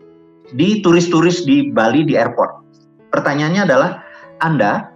[0.54, 2.62] di turis-turis di Bali di airport.
[3.10, 4.02] Pertanyaannya adalah,
[4.40, 4.90] Anda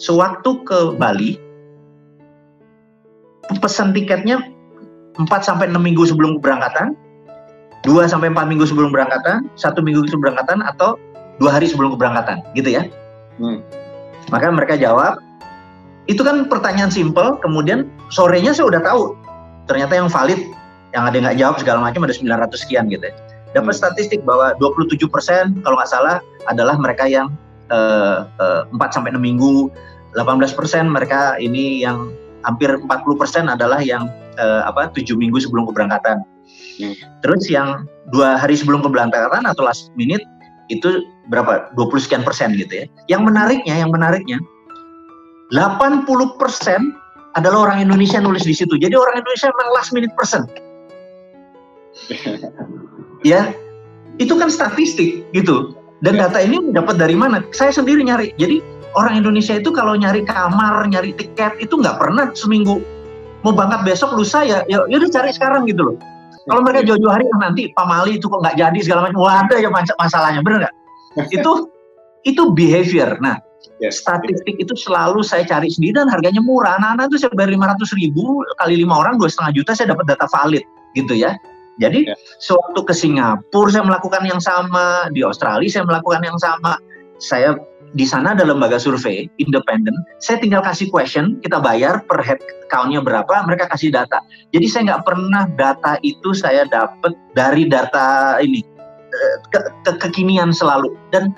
[0.00, 1.36] sewaktu ke Bali
[3.60, 4.40] pesan tiketnya
[5.20, 6.96] 4 sampai 6 minggu sebelum keberangkatan,
[7.84, 10.96] 2 sampai 4 minggu sebelum keberangkatan, satu minggu sebelum keberangkatan atau
[11.36, 12.88] dua hari sebelum keberangkatan, gitu ya?
[13.36, 13.60] Hmm.
[14.32, 15.20] Maka mereka jawab,
[16.08, 19.02] itu kan pertanyaan simpel, kemudian sorenya saya udah tahu,
[19.68, 20.40] ternyata yang valid,
[20.96, 23.14] yang ada yang nggak jawab segala macam ada 900 sekian gitu ya.
[23.52, 23.80] Dapat Hmm.
[23.86, 26.18] statistik bahwa 27% kalau nggak salah
[26.48, 27.28] adalah mereka yang
[27.72, 29.72] eh, eh, 4 sampai 6 minggu,
[30.16, 32.12] 18% mereka ini yang
[32.44, 36.22] hampir 40% adalah yang eh, apa 7 minggu sebelum keberangkatan.
[36.80, 36.94] Hmm.
[37.22, 40.22] Terus yang dua hari sebelum keberangkatan atau last minute
[40.72, 41.72] itu berapa?
[41.76, 42.86] 20 sekian persen gitu ya.
[43.08, 44.38] Yang menariknya, yang menariknya
[45.52, 46.08] 80
[46.40, 46.96] persen
[47.34, 48.74] adalah orang Indonesia nulis di situ.
[48.78, 50.42] Jadi orang Indonesia memang last minute person.
[53.30, 53.54] ya,
[54.18, 55.76] itu kan statistik gitu.
[56.02, 57.40] Dan data ini dapat dari mana?
[57.54, 58.34] Saya sendiri nyari.
[58.36, 58.60] Jadi
[58.94, 62.82] orang Indonesia itu kalau nyari kamar, nyari tiket itu nggak pernah seminggu
[63.44, 65.96] mau berangkat besok lusa ya, ya ya udah cari sekarang gitu loh.
[66.44, 69.40] Kalau mereka jauh-jauh hari "Ah, nanti Pak Mali itu kok nggak jadi segala macam, wah
[69.44, 70.74] ada ya mas- masalahnya, bener nggak?
[71.36, 71.52] itu
[72.24, 73.16] itu behavior.
[73.20, 73.40] Nah,
[73.80, 74.00] Yes.
[74.04, 76.76] statistik itu selalu saya cari sendiri dan harganya murah.
[76.78, 80.28] Anak-anak itu saya bayar 500 ribu kali lima orang dua setengah juta saya dapat data
[80.30, 80.62] valid
[80.94, 81.32] gitu ya.
[81.82, 82.14] Jadi Ya.
[82.38, 86.78] sewaktu ke Singapura saya melakukan yang sama, di Australia saya melakukan yang sama.
[87.18, 87.56] Saya
[87.94, 89.94] di sana ada lembaga survei independen.
[90.18, 94.18] Saya tinggal kasih question, kita bayar per head count-nya berapa, mereka kasih data.
[94.50, 98.66] Jadi saya nggak pernah data itu saya dapat dari data ini
[99.14, 100.90] eh, ke, ke- kekinian selalu.
[101.14, 101.30] Dan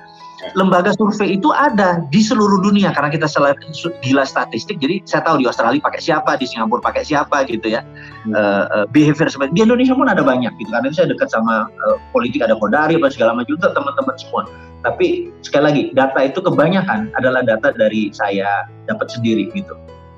[0.55, 4.79] lembaga survei itu ada di seluruh dunia karena kita sel- su- gila statistik.
[4.79, 7.83] Jadi saya tahu di Australia pakai siapa, di Singapura pakai siapa gitu ya.
[8.29, 11.97] Eh, eh, behavior seperti di Indonesia pun ada banyak gitu karena saya dekat sama eh,
[12.15, 14.43] politik ada Kodari apa segala macam juga teman-teman semua.
[14.87, 19.75] Tapi sekali lagi data itu kebanyakan adalah data dari saya dapat sendiri gitu.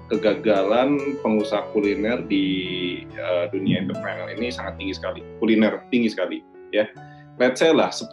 [0.08, 2.44] Kegagalan pengusaha kuliner di
[3.16, 5.20] uh, dunia entrepreneur ini sangat tinggi sekali.
[5.36, 6.40] Kuliner tinggi sekali,
[6.72, 6.88] ya.
[7.38, 8.10] Let's say lah 10%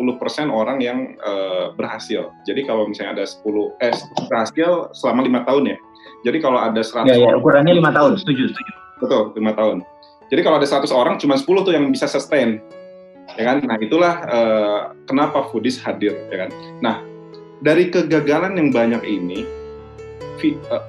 [0.53, 2.29] orang yang uh, berhasil.
[2.45, 3.41] Jadi kalau misalnya ada 10
[3.81, 3.93] eh
[4.29, 5.77] berhasil selama lima tahun ya.
[6.29, 8.71] Jadi kalau ada 100 Ya, ya orang ukurannya lima tahun, setuju, setuju.
[9.01, 9.81] Betul, lima tahun.
[10.29, 12.61] Jadi kalau ada 100 orang, cuma 10 tuh yang bisa sustain.
[13.37, 13.65] Ya kan?
[13.65, 16.49] Nah, itulah eh, kenapa foodies hadir, ya kan?
[16.81, 16.95] Nah,
[17.61, 19.45] dari kegagalan yang banyak ini,
[20.37, 20.83] vi- eh,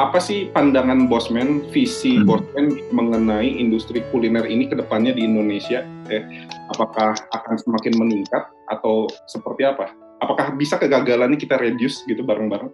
[0.00, 2.24] apa sih pandangan Bosman, visi hmm.
[2.24, 2.66] Bosman
[2.96, 5.84] mengenai industri kuliner ini ke depannya di Indonesia?
[6.08, 6.24] Eh,
[6.72, 9.92] apakah akan semakin meningkat atau seperti apa?
[10.24, 12.70] Apakah bisa kegagalannya kita reduce gitu bareng-bareng?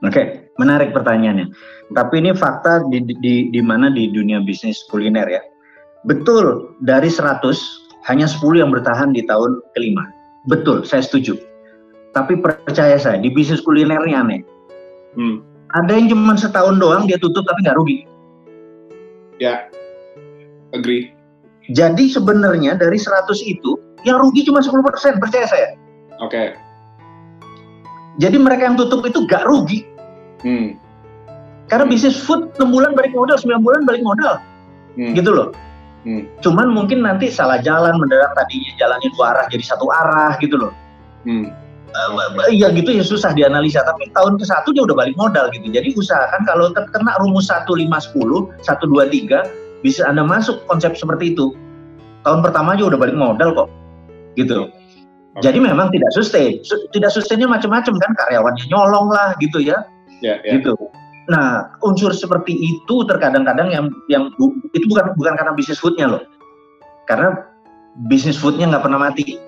[0.00, 0.26] Oke, okay,
[0.56, 1.52] menarik pertanyaannya.
[1.92, 5.42] Tapi ini fakta di, di, di mana di dunia bisnis kuliner ya.
[6.08, 7.44] Betul, dari 100
[8.08, 10.08] hanya 10 yang bertahan di tahun kelima.
[10.48, 11.36] Betul, saya setuju.
[12.16, 14.40] Tapi percaya saya, di bisnis kuliner ini aneh.
[15.20, 15.49] Hmm.
[15.70, 17.98] Ada yang cuma setahun doang dia tutup tapi nggak rugi.
[19.38, 19.70] Ya,
[20.74, 21.14] agree.
[21.70, 25.68] Jadi sebenarnya dari 100 itu, yang rugi cuma 10%, percaya saya.
[26.18, 26.34] Oke.
[26.34, 26.46] Okay.
[28.18, 29.86] Jadi mereka yang tutup itu gak rugi.
[30.42, 30.76] Hmm.
[31.70, 34.42] Karena bisnis food 6 bulan balik modal, 9 bulan balik modal.
[34.98, 35.14] Hmm.
[35.14, 35.54] Gitu loh.
[36.02, 36.26] Hmm.
[36.42, 40.72] Cuman mungkin nanti salah jalan mendadak tadinya jalannya dua arah jadi satu arah gitu loh.
[41.28, 41.52] Hmm.
[41.90, 43.82] Uh, ya gitu ya susah dianalisa.
[43.82, 45.66] Tapi tahun ke satu dia udah balik modal gitu.
[45.70, 49.46] Jadi usahakan kalau kena rumus satu lima sepuluh satu dua tiga
[49.82, 51.50] bisa anda masuk konsep seperti itu.
[52.22, 53.68] Tahun pertama aja udah balik modal kok
[54.38, 54.70] gitu.
[55.30, 55.46] Okay.
[55.46, 56.58] jadi memang tidak sustain.
[56.66, 59.86] Tidak sustainnya macam-macam kan karyawannya nyolong lah gitu ya.
[60.20, 60.58] Yeah, yeah.
[60.58, 60.74] gitu.
[61.30, 64.34] Nah, unsur seperti itu terkadang-kadang yang yang
[64.74, 66.22] itu bukan bukan karena bisnis foodnya loh,
[67.06, 67.46] karena
[68.10, 69.38] bisnis foodnya nggak pernah mati.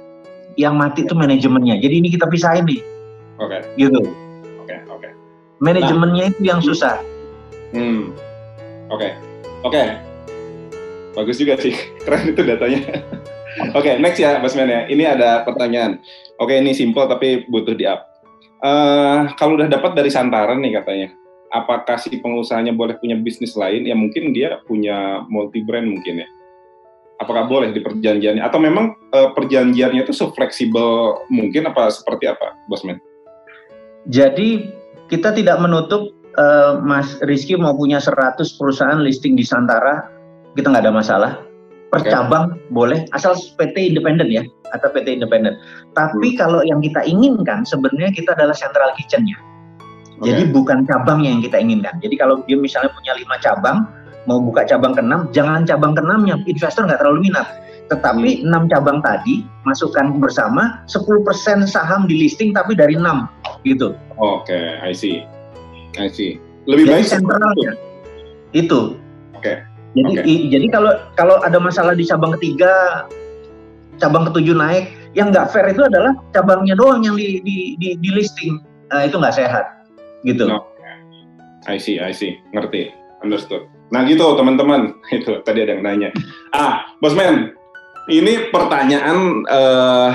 [0.57, 1.77] Yang mati itu manajemennya.
[1.81, 2.81] Jadi ini kita pisahin nih.
[3.41, 3.59] Oke.
[3.59, 3.61] Okay.
[3.87, 4.01] Gitu.
[4.01, 5.01] Oke okay, oke.
[5.01, 5.13] Okay.
[5.63, 7.01] Manajemennya nah, itu yang susah.
[7.73, 8.13] Hmm.
[8.93, 9.13] Oke okay.
[9.65, 9.73] oke.
[9.73, 9.87] Okay.
[11.13, 12.81] Bagus juga sih, keren itu datanya.
[13.77, 14.89] oke, okay, next ya, Mas Men ya.
[14.89, 16.01] Ini ada pertanyaan.
[16.41, 18.09] Oke, ini simple tapi butuh di up.
[18.63, 21.09] Uh, kalau udah dapat dari santaran nih katanya,
[21.53, 23.85] apakah si pengusahanya boleh punya bisnis lain?
[23.85, 26.29] Ya mungkin dia punya multi brand mungkin ya.
[27.23, 28.43] Apakah boleh di perjanjiannya?
[28.43, 32.99] Atau memang uh, perjanjiannya itu sefleksibel mungkin apa seperti apa, Bosman?
[34.11, 34.67] Jadi
[35.07, 40.11] kita tidak menutup uh, Mas Rizky mau punya 100 perusahaan listing di Santara,
[40.59, 41.33] kita nggak ada masalah.
[41.93, 42.73] Per cabang okay.
[42.73, 44.41] boleh, asal PT independen ya,
[44.73, 45.61] atau PT independen.
[45.93, 46.39] Tapi hmm.
[46.41, 49.37] kalau yang kita inginkan sebenarnya kita adalah central kitchennya.
[50.17, 50.33] Okay.
[50.33, 52.01] Jadi bukan cabangnya yang kita inginkan.
[52.01, 53.85] Jadi kalau dia misalnya punya lima cabang,
[54.27, 57.47] mau buka cabang keenam, jangan cabang keenamnya investor nggak terlalu minat.
[57.91, 58.47] Tetapi hmm.
[58.49, 58.73] enam hmm.
[58.73, 63.27] cabang tadi masukkan bersama 10% saham di listing tapi dari enam
[63.67, 63.99] gitu.
[64.17, 65.27] Oke, okay, I see.
[65.99, 66.39] I see.
[66.65, 67.73] Lebih jadi baik sentralnya
[68.55, 68.97] itu.
[69.37, 69.43] Oke.
[69.43, 69.57] Okay.
[69.93, 70.37] Jadi okay.
[70.49, 73.05] jadi kalau kalau ada masalah di cabang ketiga,
[74.01, 78.11] cabang ketujuh naik, yang nggak fair itu adalah cabangnya doang yang di di di, di
[78.15, 78.57] listing.
[78.89, 79.85] Nah, itu nggak sehat
[80.25, 80.49] gitu.
[80.49, 80.65] No.
[81.71, 82.91] I see, I see, ngerti,
[83.23, 83.71] understood.
[83.93, 86.11] Nah gitu teman-teman, itu tadi ada yang nanya.
[86.57, 87.53] Ah, Bosman,
[88.09, 90.11] ini pertanyaan uh,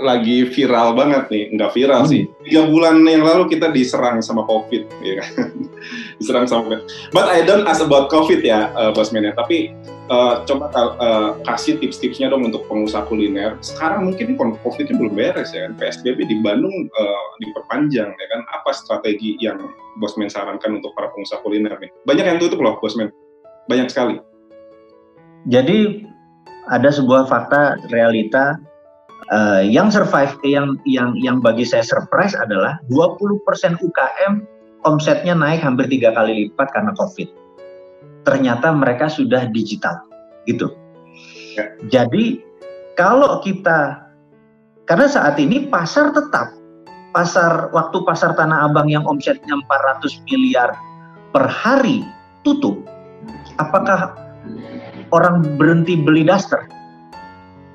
[0.00, 2.10] lagi viral banget nih, nggak viral hmm.
[2.12, 2.22] sih.
[2.44, 5.32] Tiga bulan yang lalu kita diserang sama COVID, ya kan?
[6.20, 6.80] diserang sama COVID.
[7.16, 9.32] But I don't ask about COVID ya, uh, Bosman ya.
[9.32, 9.72] Tapi
[10.10, 13.54] uh, coba uh, kasih tips-tipsnya dong untuk pengusaha kuliner.
[13.62, 15.78] Sekarang mungkin COVID-nya belum beres ya kan.
[15.78, 18.40] PSBB di Bandung uh, diperpanjang ya kan.
[18.58, 19.60] Apa strategi yang
[20.00, 21.90] Bosman sarankan untuk para pengusaha kuliner nih?
[22.08, 23.12] Banyak yang tutup loh Bosman.
[23.70, 24.18] Banyak sekali.
[25.50, 26.06] Jadi
[26.70, 28.58] ada sebuah fakta realita
[29.34, 33.42] uh, yang survive yang yang yang bagi saya surprise adalah 20%
[33.82, 34.32] UKM
[34.86, 37.28] omsetnya naik hampir tiga kali lipat karena COVID
[38.22, 40.02] ternyata mereka sudah digital
[40.46, 40.70] gitu.
[41.58, 41.68] Ya.
[41.90, 42.42] Jadi
[42.94, 44.08] kalau kita
[44.86, 46.52] karena saat ini pasar tetap
[47.12, 50.72] pasar waktu pasar Tanah Abang yang omsetnya 400 miliar
[51.30, 52.02] per hari
[52.42, 52.80] tutup.
[53.60, 54.16] Apakah
[55.12, 56.66] orang berhenti beli daster?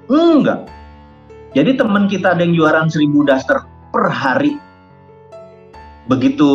[0.10, 0.68] Enggak.
[1.56, 4.60] Jadi teman kita ada yang jualan 1000 daster per hari
[6.08, 6.50] begitu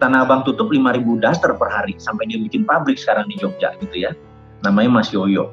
[0.00, 4.08] Tanah Abang tutup 5000 daster per hari sampai dia bikin pabrik sekarang di Jogja gitu
[4.08, 4.12] ya.
[4.62, 5.52] Namanya Mas Yoyo.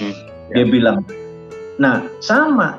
[0.00, 0.12] Hmm,
[0.52, 0.62] ya.
[0.62, 1.04] dia bilang
[1.80, 2.76] nah sama.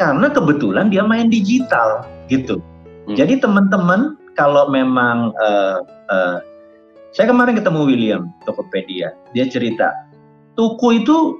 [0.00, 2.62] Karena kebetulan dia main digital gitu.
[3.08, 3.16] Hmm.
[3.16, 6.38] jadi teman-teman kalau memang uh, uh,
[7.10, 9.12] saya kemarin ketemu William Tokopedia.
[9.34, 9.90] Dia cerita
[10.54, 11.36] tuku itu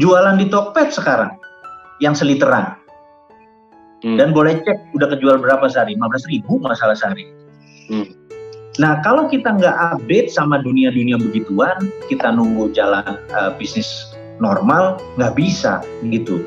[0.00, 1.36] jualan di Tokped sekarang
[2.00, 2.79] yang seliteran
[4.00, 4.16] Hmm.
[4.16, 7.28] Dan boleh cek udah kejual berapa sehari, 15 ribu masalah sehari.
[7.92, 8.08] Hmm.
[8.80, 15.36] Nah kalau kita nggak update sama dunia-dunia begituan, kita nunggu jalan uh, bisnis normal nggak
[15.36, 16.40] bisa gitu.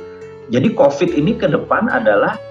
[0.49, 2.41] Jadi COVID ini ke depan adalah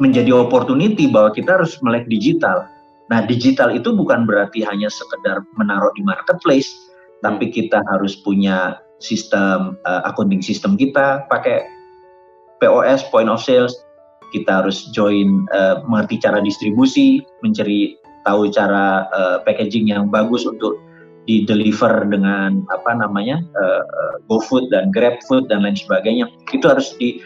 [0.00, 2.64] menjadi opportunity bahwa kita harus melek digital.
[3.12, 7.28] Nah digital itu bukan berarti hanya sekedar menaruh di marketplace, hmm.
[7.28, 11.62] tapi kita harus punya sistem uh, accounting sistem kita pakai
[12.58, 13.74] POS point of sales
[14.32, 17.96] kita harus join uh, mengerti cara distribusi, mencari
[18.28, 20.76] tahu cara uh, packaging yang bagus untuk
[21.28, 26.28] di deliver dengan apa namanya uh, GoFood dan GrabFood dan lain sebagainya.
[26.52, 27.20] Itu harus di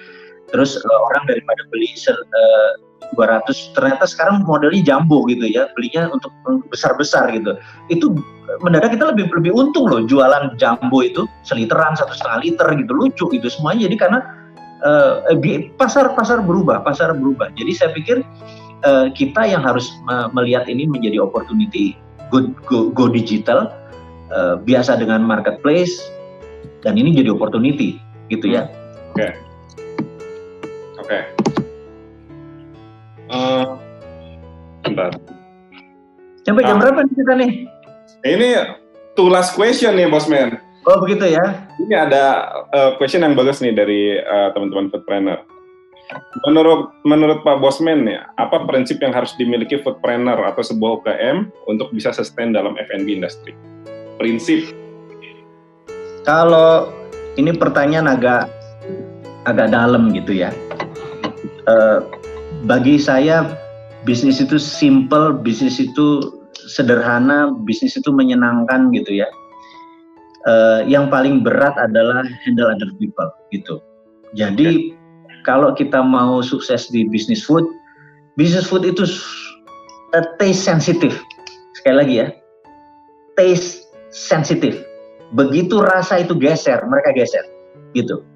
[0.50, 2.70] terus uh, orang daripada beli uh,
[3.14, 6.32] 200 ternyata sekarang modelnya jumbo gitu ya belinya untuk
[6.70, 7.55] besar-besar gitu.
[7.90, 8.18] Itu
[8.61, 13.24] mendadak kita lebih lebih untung loh jualan jumbo itu seliteran satu setengah liter gitu lucu
[13.30, 13.86] gitu semuanya.
[13.86, 14.18] Jadi karena
[14.83, 15.22] uh,
[15.78, 18.26] pasar pasar berubah pasar berubah jadi saya pikir
[18.87, 19.91] uh, kita yang harus
[20.35, 21.97] melihat ini menjadi opportunity
[22.33, 23.70] go go, go digital
[24.33, 26.01] uh, biasa dengan marketplace
[26.83, 28.01] dan ini jadi opportunity
[28.33, 28.66] gitu ya.
[29.14, 29.20] Oke.
[29.20, 29.30] Okay.
[30.99, 31.07] Oke.
[31.07, 31.22] Okay.
[33.33, 33.64] Uh,
[34.85, 35.12] bentar.
[36.43, 36.83] Sampai jam nah.
[36.83, 37.53] berapa nih kita nih?
[38.26, 38.49] Ini
[39.14, 40.59] two last question nih, Bosman.
[40.83, 41.68] Oh begitu ya?
[41.78, 42.24] Ini ada
[42.74, 45.39] uh, question yang bagus nih dari uh, teman-teman foodpreneur.
[46.45, 51.89] Menurut menurut Pak Bosman ya, apa prinsip yang harus dimiliki foodpreneur atau sebuah UKM untuk
[51.95, 53.55] bisa sustain dalam F&B industry?
[54.22, 54.70] prinsip?
[56.22, 56.95] Kalau
[57.35, 58.47] ini pertanyaan agak
[59.51, 60.55] agak dalam gitu ya.
[61.66, 62.07] Uh,
[62.66, 63.59] bagi saya
[64.07, 66.39] bisnis itu simple, bisnis itu
[66.70, 69.28] sederhana, bisnis itu menyenangkan gitu ya.
[70.43, 73.78] Uh, yang paling berat adalah handle other people gitu.
[74.34, 75.38] Jadi okay.
[75.47, 77.62] kalau kita mau sukses di bisnis food,
[78.34, 79.07] bisnis food itu
[80.18, 81.14] uh, taste sensitive.
[81.78, 82.26] Sekali lagi ya,
[83.38, 84.82] taste sensitif.
[85.32, 87.47] Begitu rasa itu geser, mereka geser,
[87.95, 88.26] gitu.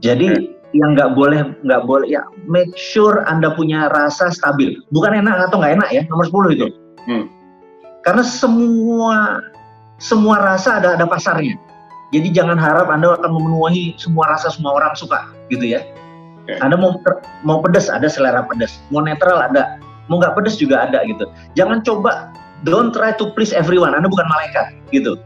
[0.00, 0.74] Jadi hmm.
[0.74, 4.80] yang nggak boleh nggak boleh ya make sure anda punya rasa stabil.
[4.94, 6.66] Bukan enak atau nggak enak ya nomor 10 itu.
[7.04, 7.24] Hmm.
[8.00, 9.44] Karena semua
[10.00, 11.60] semua rasa ada ada pasarnya.
[12.10, 15.86] Jadi jangan harap anda akan memenuhi semua rasa semua orang suka, gitu ya.
[16.48, 16.58] Okay.
[16.58, 16.98] Anda mau
[17.46, 19.78] mau pedas ada selera pedas, mau netral ada,
[20.10, 21.30] mau nggak pedas juga ada gitu.
[21.54, 22.34] Jangan coba
[22.66, 23.94] don't try to please everyone.
[23.94, 25.22] Anda bukan malaikat, gitu.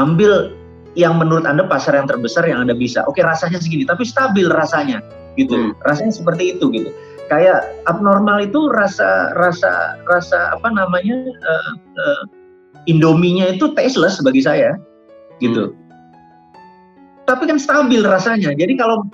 [0.00, 0.56] Ambil
[0.96, 3.04] yang menurut Anda pasar yang terbesar yang Anda bisa.
[3.04, 5.04] Oke, rasanya segini, tapi stabil rasanya,
[5.36, 5.52] gitu.
[5.52, 5.76] Hmm.
[5.84, 6.90] Rasanya seperti itu, gitu.
[7.28, 12.22] Kayak abnormal itu rasa rasa rasa apa namanya uh, uh,
[12.88, 14.76] Indominya itu tasteless bagi saya,
[15.42, 15.72] gitu.
[15.72, 15.76] Hmm.
[17.28, 18.56] Tapi kan stabil rasanya.
[18.56, 19.04] Jadi kalau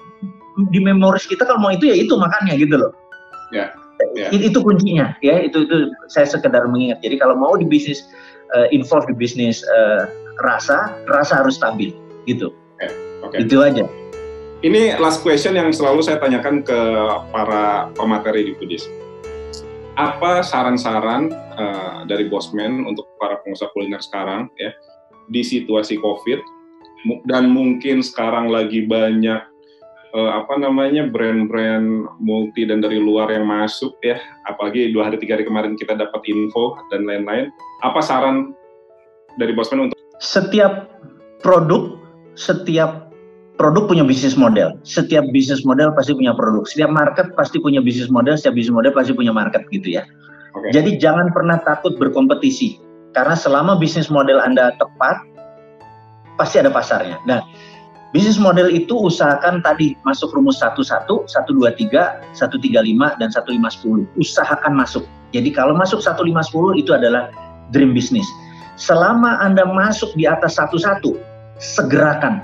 [0.71, 2.93] di memoris kita kalau mau itu ya itu makannya gitu loh.
[3.51, 3.75] Ya
[4.17, 4.31] yeah.
[4.33, 8.05] itu kuncinya ya itu itu saya sekedar mengingat jadi kalau mau di bisnis
[8.57, 10.09] uh, involve di bisnis uh,
[10.45, 11.93] rasa rasa harus stabil
[12.29, 12.91] gitu okay.
[13.25, 13.39] Okay.
[13.47, 13.85] itu aja
[14.65, 16.79] ini last question yang selalu saya tanyakan ke
[17.33, 18.85] para pemateri di Budis
[19.97, 24.77] apa saran-saran uh, dari Bosman untuk para pengusaha kuliner sekarang ya
[25.33, 26.41] di situasi COVID
[27.25, 29.41] dan mungkin sekarang lagi banyak
[30.13, 35.41] uh, apa namanya brand-brand multi dan dari luar yang masuk ya apalagi dua hari tiga
[35.41, 37.49] hari kemarin kita dapat info dan lain-lain
[37.81, 38.53] apa saran
[39.41, 40.93] dari Bosman untuk setiap
[41.41, 41.97] produk
[42.37, 43.06] setiap
[43.57, 48.13] produk punya bisnis model setiap bisnis model pasti punya produk setiap market pasti punya bisnis
[48.13, 50.05] model setiap bisnis model pasti punya market gitu ya
[50.53, 50.71] okay.
[50.77, 52.79] jadi jangan pernah takut berkompetisi
[53.17, 55.25] karena selama bisnis model anda tepat
[56.37, 57.41] pasti ada pasarnya nah
[58.15, 60.89] Bisnis model itu usahakan tadi masuk rumus 11,
[61.29, 64.09] 123, 135 dan 1510.
[64.17, 65.05] Usahakan masuk.
[65.37, 67.29] Jadi kalau masuk 1510 itu adalah
[67.77, 68.25] dream business.
[68.81, 71.13] Selama Anda masuk di atas 11,
[71.61, 72.41] segerakan.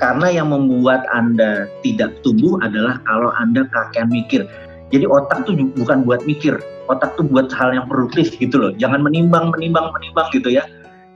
[0.00, 4.48] Karena yang membuat Anda tidak tumbuh adalah kalau Anda kakean mikir.
[4.92, 6.60] Jadi otak tuh bukan buat mikir,
[6.92, 8.72] otak tuh buat hal yang produktif gitu loh.
[8.76, 10.68] Jangan menimbang, menimbang, menimbang gitu ya.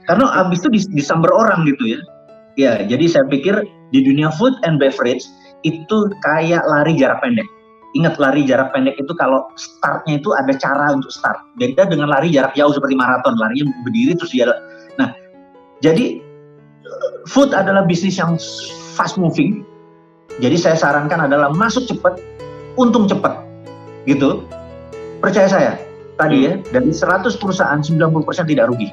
[0.09, 1.99] Karena abis itu disamber orang gitu ya.
[2.57, 3.53] Ya, jadi saya pikir
[3.93, 5.21] di dunia food and beverage
[5.61, 7.45] itu kayak lari jarak pendek.
[7.93, 11.37] Ingat lari jarak pendek itu kalau startnya itu ada cara untuk start.
[11.61, 14.49] Beda dengan lari jarak jauh seperti maraton, larinya berdiri terus dia.
[14.97, 15.13] Nah,
[15.85, 16.17] jadi
[17.29, 18.39] food adalah bisnis yang
[18.95, 19.61] fast moving.
[20.37, 22.21] Jadi saya sarankan adalah masuk cepat,
[22.77, 23.41] untung cepat.
[24.05, 24.45] Gitu.
[25.17, 25.71] Percaya saya,
[26.21, 28.89] tadi ya, dari 100 perusahaan 90% tidak rugi.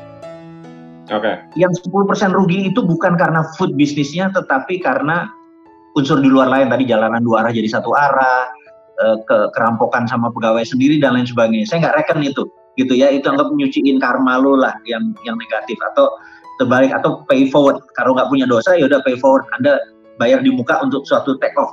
[1.13, 1.21] Oke.
[1.21, 1.35] Okay.
[1.61, 5.29] Yang 10% rugi itu bukan karena food bisnisnya, tetapi karena
[5.95, 8.49] unsur di luar lain tadi jalanan dua arah jadi satu arah,
[9.05, 11.69] eh, ke kerampokan sama pegawai sendiri dan lain sebagainya.
[11.69, 12.49] Saya nggak reken itu,
[12.81, 13.13] gitu ya.
[13.13, 16.09] Itu anggap nyuciin karma lo lah yang yang negatif atau
[16.63, 17.83] terbalik atau pay forward.
[17.99, 19.45] Kalau nggak punya dosa ya udah pay forward.
[19.59, 19.81] Anda
[20.19, 21.71] bayar di muka untuk suatu take off.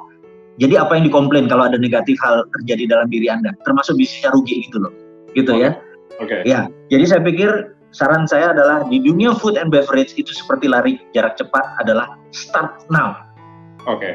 [0.59, 4.67] Jadi apa yang dikomplain kalau ada negatif hal terjadi dalam diri Anda, termasuk bisnisnya rugi
[4.67, 4.93] gitu loh,
[5.33, 5.79] gitu ya.
[6.21, 6.29] Oke.
[6.29, 6.41] Okay.
[6.45, 10.99] Ya, jadi saya pikir saran saya adalah di dunia food and beverage itu seperti lari
[11.15, 13.15] jarak cepat adalah start now.
[13.89, 13.99] Oke.
[13.99, 14.13] Okay.